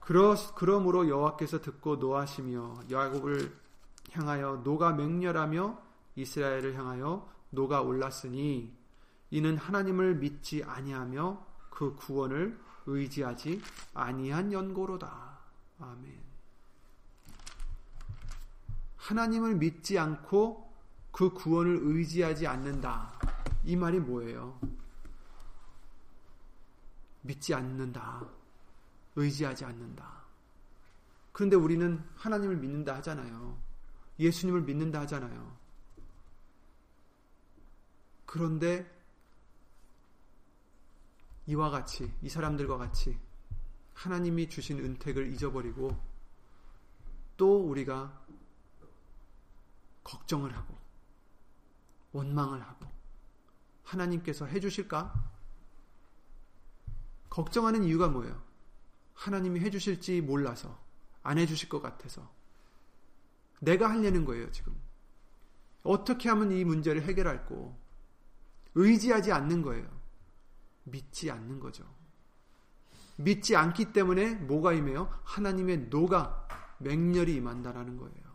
그러, 0.00 0.34
그러므로 0.54 1.08
여호와께서 1.08 1.60
듣고 1.60 1.96
노하시며 1.96 2.84
야곱을 2.90 3.56
향하여 4.12 4.62
노가 4.64 4.92
맹렬하며 4.92 5.78
이스라엘을 6.16 6.76
향하여 6.76 7.28
노가 7.50 7.82
올랐으니 7.82 8.76
이는 9.30 9.56
하나님을 9.56 10.16
믿지 10.16 10.64
아니하며 10.64 11.46
그 11.70 11.94
구원을 11.96 12.58
의지하지 12.86 13.60
아니한 13.94 14.52
연고로다. 14.52 15.38
아멘. 15.80 16.20
하나님을 18.96 19.56
믿지 19.56 19.98
않고 19.98 20.72
그 21.10 21.30
구원을 21.30 21.80
의지하지 21.82 22.46
않는다. 22.46 23.39
이 23.64 23.76
말이 23.76 23.98
뭐예요? 24.00 24.58
믿지 27.22 27.54
않는다. 27.54 28.26
의지하지 29.16 29.64
않는다. 29.64 30.24
그런데 31.32 31.56
우리는 31.56 32.02
하나님을 32.16 32.56
믿는다 32.56 32.96
하잖아요. 32.96 33.56
예수님을 34.18 34.62
믿는다 34.62 35.00
하잖아요. 35.02 35.56
그런데 38.26 38.88
이와 41.46 41.70
같이, 41.70 42.12
이 42.22 42.28
사람들과 42.28 42.76
같이 42.76 43.18
하나님이 43.94 44.48
주신 44.48 44.78
은택을 44.78 45.32
잊어버리고 45.32 45.90
또 47.36 47.68
우리가 47.68 48.24
걱정을 50.04 50.54
하고 50.56 50.76
원망을 52.12 52.60
하고 52.60 52.89
하나님께서 53.90 54.46
해주실까? 54.46 55.12
걱정하는 57.28 57.84
이유가 57.84 58.08
뭐예요? 58.08 58.40
하나님이 59.14 59.60
해주실지 59.60 60.20
몰라서 60.22 60.78
안 61.22 61.38
해주실 61.38 61.68
것 61.68 61.82
같아서 61.82 62.30
내가 63.60 63.90
하려는 63.90 64.24
거예요 64.24 64.50
지금 64.50 64.74
어떻게 65.82 66.28
하면 66.30 66.52
이 66.52 66.64
문제를 66.64 67.02
해결할고 67.02 67.78
의지하지 68.74 69.32
않는 69.32 69.62
거예요 69.62 69.86
믿지 70.84 71.30
않는 71.30 71.60
거죠 71.60 71.84
믿지 73.16 73.54
않기 73.54 73.92
때문에 73.92 74.36
뭐가 74.36 74.72
임해요? 74.72 75.10
하나님의 75.24 75.88
노가 75.90 76.48
맹렬히 76.78 77.34
임한다라는 77.34 77.98
거예요 77.98 78.30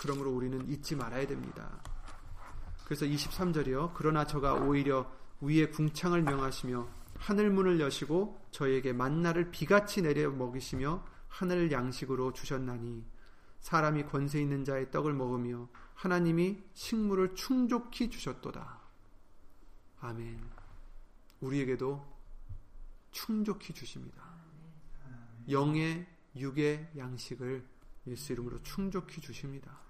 그러므로 0.00 0.32
우리는 0.32 0.68
잊지 0.68 0.96
말아야 0.96 1.26
됩니다 1.28 1.80
그래서 2.86 3.04
23절이요 3.04 3.94
그러나 3.94 4.24
저가 4.28 4.54
오히려 4.54 5.10
위에 5.40 5.66
궁창을 5.66 6.22
명하시며 6.22 6.86
하늘 7.16 7.50
문을 7.50 7.80
여시고 7.80 8.40
저에게 8.52 8.92
만나를 8.92 9.50
비같이 9.50 10.02
내려 10.02 10.30
먹이시며 10.30 11.04
하늘 11.26 11.72
양식으로 11.72 12.32
주셨나니 12.32 13.04
사람이 13.58 14.04
권세 14.04 14.40
있는 14.40 14.64
자의 14.64 14.88
떡을 14.92 15.14
먹으며 15.14 15.68
하나님이 15.94 16.62
식물을 16.74 17.34
충족히 17.34 18.08
주셨도다. 18.08 18.80
아멘. 19.98 20.40
우리에게도 21.40 22.06
충족히 23.10 23.74
주십니다. 23.74 24.22
영의 25.50 26.06
육의 26.36 26.92
양식을 26.96 27.66
예수 28.06 28.32
이름으로 28.32 28.62
충족히 28.62 29.20
주십니다. 29.20 29.85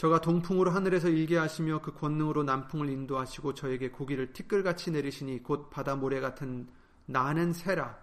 저가 0.00 0.22
동풍으로 0.22 0.70
하늘에서 0.70 1.10
일게 1.10 1.36
하시며 1.36 1.82
그 1.82 1.92
권능으로 1.92 2.42
남풍을 2.42 2.88
인도하시고 2.88 3.52
저에게 3.52 3.90
고기를 3.90 4.32
티끌같이 4.32 4.90
내리시니 4.92 5.42
곧 5.42 5.68
바다 5.68 5.94
모래 5.94 6.20
같은 6.20 6.68
나는 7.04 7.52
새라. 7.52 7.98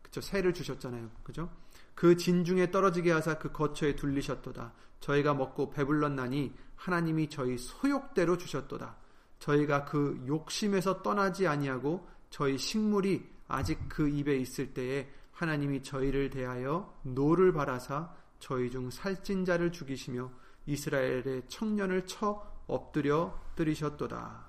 그죠? 0.00 0.22
새를 0.22 0.54
주셨잖아요. 0.54 1.10
그죠? 1.22 1.50
그 1.94 2.16
진중에 2.16 2.70
떨어지게 2.70 3.12
하사 3.12 3.38
그 3.38 3.52
거처에 3.52 3.96
둘리셨도다. 3.96 4.72
저희가 5.00 5.34
먹고 5.34 5.68
배불렀나니 5.68 6.54
하나님이 6.74 7.28
저희 7.28 7.58
소욕대로 7.58 8.38
주셨도다. 8.38 8.96
저희가 9.38 9.84
그 9.84 10.24
욕심에서 10.26 11.02
떠나지 11.02 11.46
아니하고 11.46 12.08
저희 12.30 12.56
식물이 12.56 13.28
아직 13.48 13.78
그 13.90 14.08
입에 14.08 14.38
있을 14.38 14.72
때에 14.72 15.12
하나님이 15.32 15.82
저희를 15.82 16.30
대하여 16.30 16.98
노를 17.02 17.52
바라사 17.52 18.10
저희 18.38 18.70
중 18.70 18.88
살찐 18.88 19.44
자를 19.44 19.70
죽이시며 19.70 20.40
이스라엘의 20.66 21.42
청년을 21.48 22.06
쳐 22.06 22.46
엎드려 22.66 23.38
뜨리셨도다. 23.56 24.46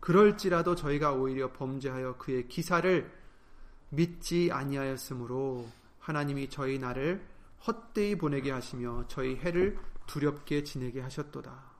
그럴지라도 0.00 0.74
저희가 0.74 1.12
오히려 1.12 1.52
범죄하여 1.52 2.16
그의 2.18 2.48
기사를 2.48 3.10
믿지 3.90 4.50
아니하였으므로 4.52 5.68
하나님이 6.00 6.50
저희 6.50 6.78
나를 6.78 7.24
헛되이 7.66 8.16
보내게 8.16 8.50
하시며 8.50 9.04
저희 9.06 9.36
해를 9.36 9.78
두렵게 10.06 10.64
지내게 10.64 11.00
하셨도다. 11.00 11.72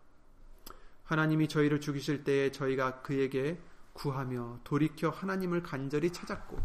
하나님이 1.04 1.48
저희를 1.48 1.80
죽이실 1.80 2.24
때에 2.24 2.52
저희가 2.52 3.02
그에게 3.02 3.60
구하며 3.92 4.60
돌이켜 4.64 5.10
하나님을 5.10 5.62
간절히 5.62 6.12
찾았고 6.12 6.58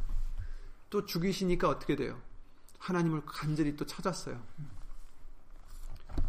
또 0.89 1.06
죽이시니까 1.06 1.68
어떻게 1.68 1.95
돼요? 1.95 2.22
하나님을 2.80 3.24
간절히 3.26 3.76
또 3.76 3.86
찾았어요. 3.86 4.41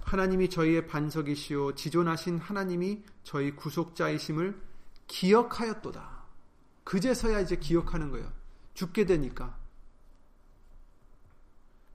하나님이 0.08 0.48
저희의 0.48 0.86
반석이시오 0.86 1.74
지존하신 1.74 2.38
하나님이 2.38 3.04
저희 3.24 3.54
구속자이심을 3.54 4.58
기억하였도다. 5.06 6.24
그제서야 6.82 7.40
이제 7.40 7.56
기억하는 7.56 8.10
거예요. 8.10 8.32
죽게 8.72 9.04
되니까. 9.04 9.58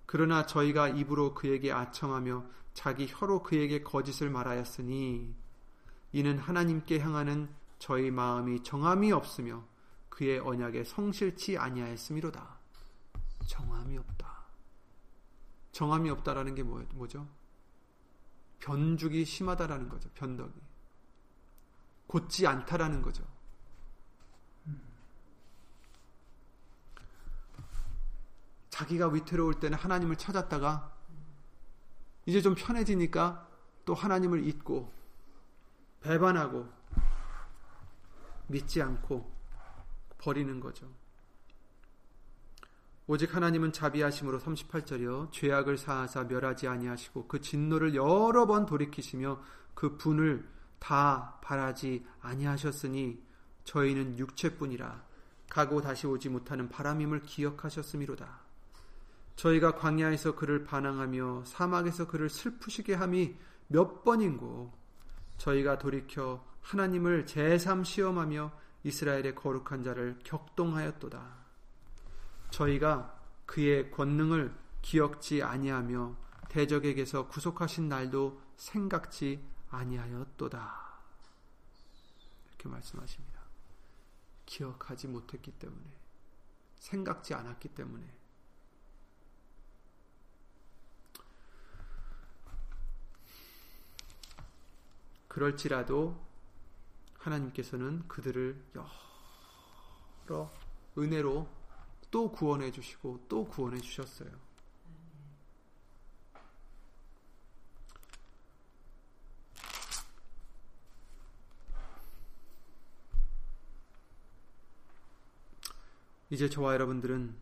그러나 0.05 0.45
저희가 0.45 0.89
입으로 0.89 1.33
그에게 1.33 1.71
아첨하며 1.71 2.45
자기 2.75 3.07
혀로 3.09 3.41
그에게 3.41 3.81
거짓을 3.81 4.29
말하였으니 4.29 5.33
이는 6.11 6.37
하나님께 6.37 6.99
향하는 6.99 7.49
저희 7.79 8.11
마음이 8.11 8.61
정함이 8.61 9.11
없으며 9.11 9.65
그의 10.09 10.37
언약에 10.37 10.83
성실치 10.83 11.57
아니하였음이로다. 11.57 12.59
정함이 13.47 13.97
없다. 13.97 14.43
정함이 15.71 16.11
없다라는 16.11 16.53
게 16.53 16.61
뭐, 16.61 16.85
뭐죠? 16.93 17.27
변죽이 18.63 19.25
심하다라는 19.25 19.89
거죠. 19.89 20.09
변덕이. 20.11 20.53
곧지 22.07 22.47
않다라는 22.47 23.01
거죠. 23.01 23.25
자기가 28.69 29.09
위태로울 29.09 29.59
때는 29.59 29.77
하나님을 29.77 30.15
찾았다가 30.15 30.93
이제 32.25 32.41
좀 32.41 32.55
편해지니까 32.55 33.47
또 33.83 33.93
하나님을 33.93 34.47
잊고 34.47 34.91
배반하고 35.99 36.71
믿지 38.47 38.81
않고 38.81 39.29
버리는 40.19 40.59
거죠. 40.61 40.89
오직 43.13 43.35
하나님은 43.35 43.73
자비하심으로 43.73 44.39
38절이요 44.39 45.31
죄악을 45.31 45.77
사하사 45.77 46.23
멸하지 46.23 46.67
아니하시고 46.67 47.27
그 47.27 47.41
진노를 47.41 47.93
여러 47.93 48.47
번 48.47 48.65
돌이키시며 48.65 49.39
그 49.75 49.97
분을 49.97 50.49
다 50.79 51.37
바라지 51.43 52.07
아니하셨으니 52.21 53.21
저희는 53.65 54.17
육체뿐이라 54.17 55.03
가고 55.47 55.79
다시 55.79 56.07
오지 56.07 56.29
못하는 56.29 56.69
바람임을 56.69 57.21
기억하셨음이로다. 57.21 58.39
저희가 59.35 59.75
광야에서 59.75 60.35
그를 60.35 60.63
반항하며 60.63 61.43
사막에서 61.45 62.07
그를 62.07 62.31
슬프시게 62.31 62.95
함이 62.95 63.35
몇 63.67 64.03
번인고 64.03 64.73
저희가 65.37 65.77
돌이켜 65.77 66.43
하나님을 66.61 67.27
재삼 67.27 67.83
시험하며 67.83 68.51
이스라엘의 68.81 69.35
거룩한 69.35 69.83
자를 69.83 70.17
격동하였도다. 70.23 71.42
저희가 72.53 73.19
그의 73.47 73.89
권능을 73.89 74.55
기억지 74.83 75.41
아니하며 75.41 76.15
대적에게서 76.49 77.27
구속하신 77.27 77.89
날도 77.89 78.39
생각지 78.57 79.43
아니하였도다. 79.71 80.93
이렇게 82.49 82.69
말씀하십니다. 82.69 83.41
기억하지 84.45 85.07
못했기 85.07 85.51
때문에 85.53 85.83
생각지 86.75 87.33
않았기 87.33 87.69
때문에 87.69 88.05
그럴지라도 95.27 96.23
하나님께서는 97.17 98.07
그들을 98.07 98.63
여러 100.27 100.51
은혜로 100.95 101.62
또 102.13 102.31
구원해 102.31 102.71
주시고 102.71 103.25
또 103.27 103.43
구원해 103.43 103.81
주셨어요. 103.81 104.29
이제 116.29 116.47
저와 116.47 116.73
여러분들은 116.73 117.35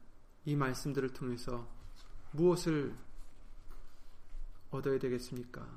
이 0.46 0.56
말씀들을 0.56 1.12
통해서 1.12 1.68
무엇을 2.32 2.96
얻어야 4.70 4.98
되겠습니까? 5.00 5.68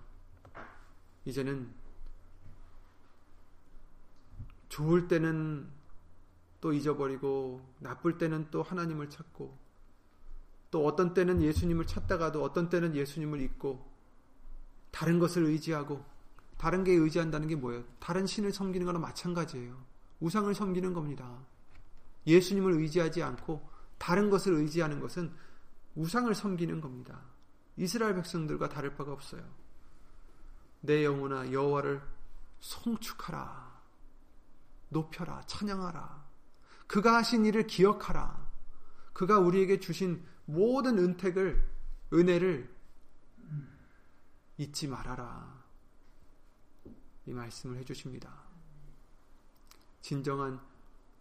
이제는 1.25 1.75
좋을 4.69 5.09
때는 5.09 5.69
또 6.65 6.73
잊어버리고 6.73 7.61
나쁠 7.79 8.17
때는 8.17 8.47
또 8.51 8.63
하나님을 8.63 9.11
찾고 9.11 9.55
또 10.71 10.87
어떤 10.87 11.13
때는 11.13 11.43
예수님을 11.43 11.87
찾다가도 11.87 12.43
어떤 12.43 12.71
때는 12.71 12.97
예수님을 12.97 13.43
잊고 13.43 13.87
다른 14.91 15.19
것을 15.19 15.45
의지하고 15.45 16.03
다른 16.57 16.83
게 16.83 16.93
의지한다는 16.93 17.49
게 17.49 17.55
뭐예요? 17.55 17.85
다른 18.01 18.27
신을 18.27 18.51
섬기는 18.51 18.87
거나 18.87 18.99
마찬가지예요. 18.99 19.77
우상을 20.21 20.55
섬기는 20.55 20.95
겁니다. 20.95 21.39
예수님을 22.27 22.73
의지하지 22.81 23.23
않고 23.23 23.69
다른 23.99 24.31
것을 24.31 24.55
의지하는 24.55 25.01
것은 25.01 25.35
우상을 25.97 26.35
섬기는 26.35 26.81
겁니다. 26.81 27.21
이스라엘 27.77 28.15
백성들과 28.15 28.71
다를 28.71 28.95
바가 28.95 29.13
없어요. 29.13 29.45
내 30.81 31.05
영혼아 31.05 31.53
여호와를 31.53 32.01
송축하라. 32.61 33.83
높여라. 34.89 35.43
찬양하라. 35.43 36.24
그가 36.87 37.17
하신 37.17 37.47
일을 37.47 37.67
기억하라. 37.67 38.45
그가 39.13 39.39
우리에게 39.39 39.81
주신 39.81 40.25
모든 40.45 40.99
은택을 40.99 41.65
은혜를 42.13 42.73
잊지 44.59 44.89
말아라. 44.89 45.65
이 47.27 47.33
말씀을 47.33 47.79
해 47.79 47.85
주십니다. 47.85 48.45
진정한 50.03 50.61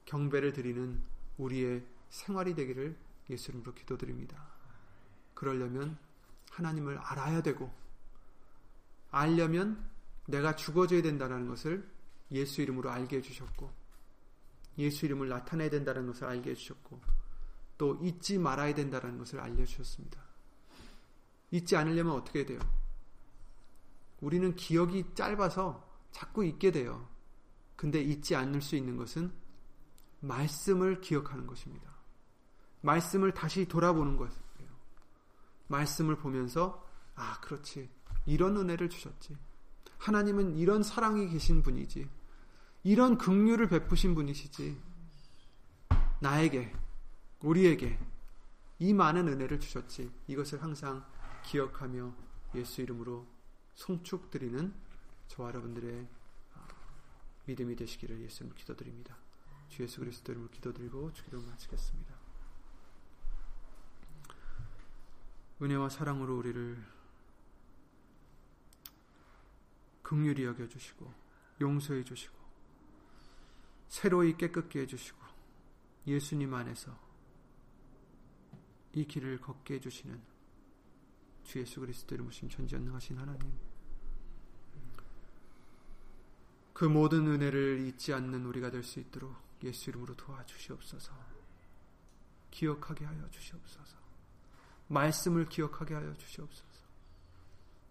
경배를 0.05 0.53
드리는 0.53 1.01
우리의 1.37 1.85
생활이 2.09 2.53
되기를 2.53 2.97
예수 3.29 3.51
이름으로 3.51 3.73
기도드립니다. 3.73 4.45
그러려면 5.33 5.97
하나님을 6.51 6.97
알아야 6.97 7.41
되고 7.41 7.73
알려면 9.11 9.89
내가 10.27 10.55
죽어져야 10.55 11.01
된다는 11.01 11.47
것을 11.47 11.87
예수 12.31 12.61
이름으로 12.61 12.89
알게 12.89 13.17
해주셨고 13.17 13.82
예수 14.77 15.05
이름을 15.05 15.29
나타내야 15.29 15.69
된다는 15.69 16.07
것을 16.07 16.25
알게 16.25 16.51
해주셨고 16.51 17.01
또 17.77 17.99
잊지 18.01 18.37
말아야 18.37 18.73
된다는 18.73 19.17
것을 19.17 19.39
알려주셨습니다. 19.39 20.21
잊지 21.51 21.75
않으려면 21.75 22.13
어떻게 22.15 22.45
돼요? 22.45 22.59
우리는 24.21 24.55
기억이 24.55 25.13
짧아서 25.15 25.87
자꾸 26.11 26.45
잊게 26.45 26.71
돼요. 26.71 27.07
근데 27.75 28.01
잊지 28.01 28.35
않을 28.35 28.61
수 28.61 28.75
있는 28.75 28.95
것은 28.95 29.31
말씀을 30.21 31.01
기억하는 31.01 31.45
것입니다. 31.45 31.91
말씀을 32.81 33.33
다시 33.33 33.67
돌아보는 33.67 34.17
것이에요. 34.17 34.69
말씀을 35.67 36.17
보면서 36.17 36.87
아 37.15 37.39
그렇지 37.41 37.89
이런 38.25 38.55
은혜를 38.57 38.89
주셨지. 38.89 39.35
하나님은 39.97 40.57
이런 40.57 40.83
사랑이 40.83 41.29
계신 41.29 41.61
분이지. 41.61 42.09
이런 42.83 43.17
긍휼을 43.17 43.69
베푸신 43.69 44.13
분이시지. 44.13 44.77
나에게 46.19 46.73
우리에게 47.39 47.97
이 48.79 48.93
많은 48.93 49.27
은혜를 49.29 49.59
주셨지. 49.59 50.11
이것을 50.27 50.61
항상 50.61 51.05
기억하며 51.45 52.13
예수 52.55 52.81
이름으로 52.81 53.25
송축드리는 53.75 54.73
저와 55.27 55.49
여러분들의 55.49 56.07
아, 56.55 56.67
믿음이 57.45 57.75
되시기를 57.75 58.21
예수님 58.21 58.53
기도드립니다. 58.53 59.17
주 59.69 59.83
예수 59.83 60.01
그리스도 60.01 60.33
이름으로 60.33 60.51
기도드리고 60.51 61.13
주기도 61.13 61.41
마치겠습니다. 61.41 62.13
은혜와 65.61 65.87
사랑으로 65.87 66.37
우리를 66.37 66.83
극률히 70.01 70.43
여겨 70.43 70.67
주시고 70.67 71.11
용서해 71.61 72.03
주시고 72.03 72.42
새로이 73.93 74.35
깨끗게 74.35 74.79
해 74.79 74.87
주시고 74.87 75.19
예수님 76.07 76.51
안에서 76.51 76.91
이 78.93 79.05
길을 79.05 79.39
걷게 79.39 79.75
해 79.75 79.79
주시는 79.79 80.19
주 81.43 81.59
예수 81.59 81.79
그리스도 81.79 82.15
이름으신 82.15 82.49
전지전능하신 82.49 83.19
하나님 83.19 83.53
그 86.73 86.85
모든 86.85 87.27
은혜를 87.27 87.85
잊지 87.85 88.13
않는 88.13 88.47
우리가 88.47 88.71
될 88.71 88.81
수 88.81 88.99
있도록 88.99 89.35
예수 89.61 89.91
이름으로 89.91 90.15
도와주시옵소서. 90.15 91.13
기억하게 92.49 93.05
하여 93.05 93.29
주시옵소서. 93.29 93.95
말씀을 94.87 95.45
기억하게 95.45 95.93
하여 95.93 96.13
주시옵소서. 96.15 96.83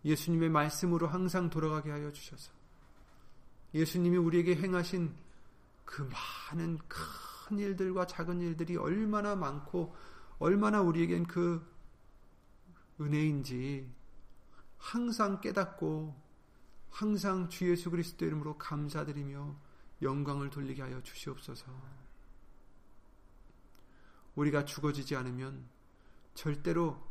예수님의 0.05 0.51
말씀으로 0.51 1.07
항상 1.07 1.49
돌아가게 1.49 1.93
하여 1.93 2.13
주셔서 2.13 2.51
예수님이 3.73 4.17
우리에게 4.17 4.57
행하신 4.57 5.15
그 5.93 6.09
많은 6.51 6.79
큰 6.89 7.59
일들과 7.59 8.07
작은 8.07 8.41
일들이 8.41 8.79
얼마나 8.79 9.37
많고 9.37 9.95
얼마나 10.39 10.81
우리에겐 10.81 11.27
그 11.27 11.63
은혜인지 12.99 13.93
항상 14.79 15.43
깨닫고 15.43 16.19
항상 16.89 17.51
주 17.51 17.71
예수 17.71 17.91
그리스도 17.91 18.25
이름으로 18.25 18.57
감사드리며 18.57 19.55
영광을 20.01 20.49
돌리게 20.49 20.81
하여 20.81 21.03
주시옵소서. 21.03 21.67
우리가 24.35 24.65
죽어지지 24.65 25.15
않으면 25.15 25.69
절대로 26.33 27.07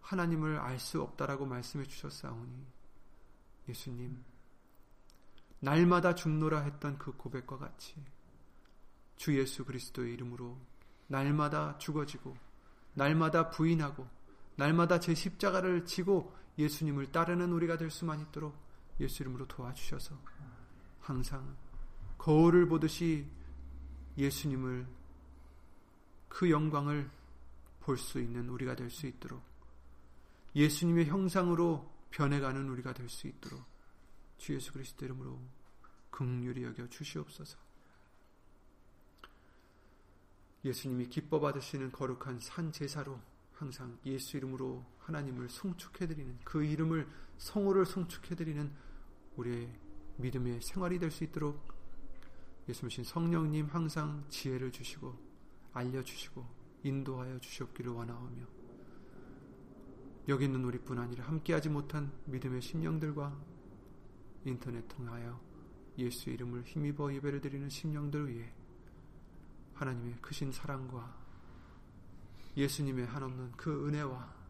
하나님을 0.00 0.56
알 0.58 0.78
수 0.78 1.02
없다라고 1.02 1.44
말씀해 1.44 1.84
주셨사오니 1.84 2.66
예수님 3.68 4.24
날마다 5.60 6.14
죽노라 6.14 6.60
했던 6.60 6.96
그 6.96 7.12
고백과 7.12 7.58
같이 7.58 8.02
주 9.22 9.38
예수 9.38 9.64
그리스도의 9.64 10.14
이름으로 10.14 10.58
날마다 11.06 11.78
죽어지고 11.78 12.36
날마다 12.94 13.50
부인하고 13.50 14.04
날마다 14.56 14.98
제 14.98 15.14
십자가를 15.14 15.84
지고 15.84 16.34
예수님을 16.58 17.12
따르는 17.12 17.52
우리가 17.52 17.78
될 17.78 17.88
수만 17.88 18.18
있도록 18.18 18.52
예수 18.98 19.22
이름으로 19.22 19.46
도와주셔서 19.46 20.18
항상 20.98 21.56
거울을 22.18 22.66
보듯이 22.66 23.24
예수님을 24.18 24.88
그 26.28 26.50
영광을 26.50 27.08
볼 27.78 27.96
수 27.98 28.18
있는 28.20 28.48
우리가 28.48 28.74
될 28.74 28.90
수 28.90 29.06
있도록 29.06 29.40
예수님의 30.56 31.06
형상으로 31.06 31.88
변해가는 32.10 32.68
우리가 32.68 32.92
될 32.92 33.08
수 33.08 33.28
있도록 33.28 33.62
주 34.38 34.52
예수 34.52 34.72
그리스도 34.72 35.04
이름으로 35.04 35.40
극률히 36.10 36.64
여겨 36.64 36.88
주시옵소서. 36.88 37.61
예수님이 40.64 41.08
기뻐 41.08 41.40
받으시는 41.40 41.90
거룩한 41.92 42.38
산 42.40 42.70
제사로 42.70 43.20
항상 43.52 43.98
예수 44.06 44.36
이름으로 44.36 44.84
하나님을 44.98 45.48
송축해 45.48 46.06
드리는 46.06 46.38
그 46.44 46.64
이름을 46.64 47.08
성호를 47.38 47.86
송축해 47.86 48.34
드리는 48.36 48.72
우리의 49.36 49.72
믿음의 50.18 50.60
생활이 50.62 50.98
될 50.98 51.10
수 51.10 51.24
있도록 51.24 51.72
예수님 52.68 53.04
성령님 53.04 53.66
항상 53.66 54.24
지혜를 54.28 54.70
주시고 54.70 55.18
알려 55.72 56.02
주시고 56.02 56.46
인도하여 56.84 57.38
주셨기를 57.40 57.92
원하오며 57.92 58.46
여기 60.28 60.44
있는 60.44 60.64
우리뿐 60.64 60.98
아니라 60.98 61.24
함께하지 61.24 61.68
못한 61.68 62.12
믿음의 62.26 62.62
심령들과 62.62 63.36
인터넷 64.44 64.86
통하여 64.86 65.40
예수 65.98 66.30
이름을 66.30 66.62
힘입어 66.64 67.12
예배를 67.14 67.40
드리는 67.40 67.68
심령들 67.68 68.28
위해 68.28 68.52
하나님의 69.74 70.18
크신 70.20 70.52
사랑과 70.52 71.16
예수님의 72.56 73.06
한없는 73.06 73.52
그 73.52 73.88
은혜와 73.88 74.42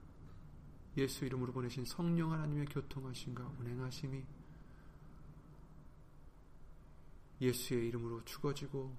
예수 0.96 1.24
이름으로 1.24 1.52
보내신 1.52 1.84
성령 1.84 2.32
하나님의 2.32 2.66
교통하심과 2.66 3.54
운행하심이 3.58 4.24
예수의 7.40 7.88
이름으로 7.88 8.24
죽어지고 8.24 8.94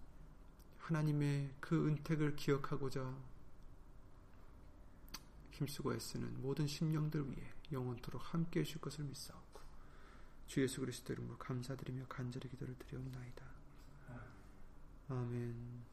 하나님의 0.80 1.54
그 1.60 1.88
은택을 1.88 2.36
기억하고자 2.36 3.16
힘쓰고 5.52 5.94
애쓰는 5.94 6.42
모든 6.42 6.68
심령들 6.68 7.30
위해 7.30 7.54
영원토록 7.72 8.34
함께 8.34 8.62
해줄 8.62 8.82
것을 8.82 9.06
믿사옵고 9.06 9.62
주 10.48 10.62
예수 10.62 10.82
그리스도 10.82 11.14
이름으로 11.14 11.38
감사드리며 11.38 12.08
간절히 12.08 12.50
기도를 12.50 12.76
드리옵나이다. 12.80 13.46
아멘 15.10 15.93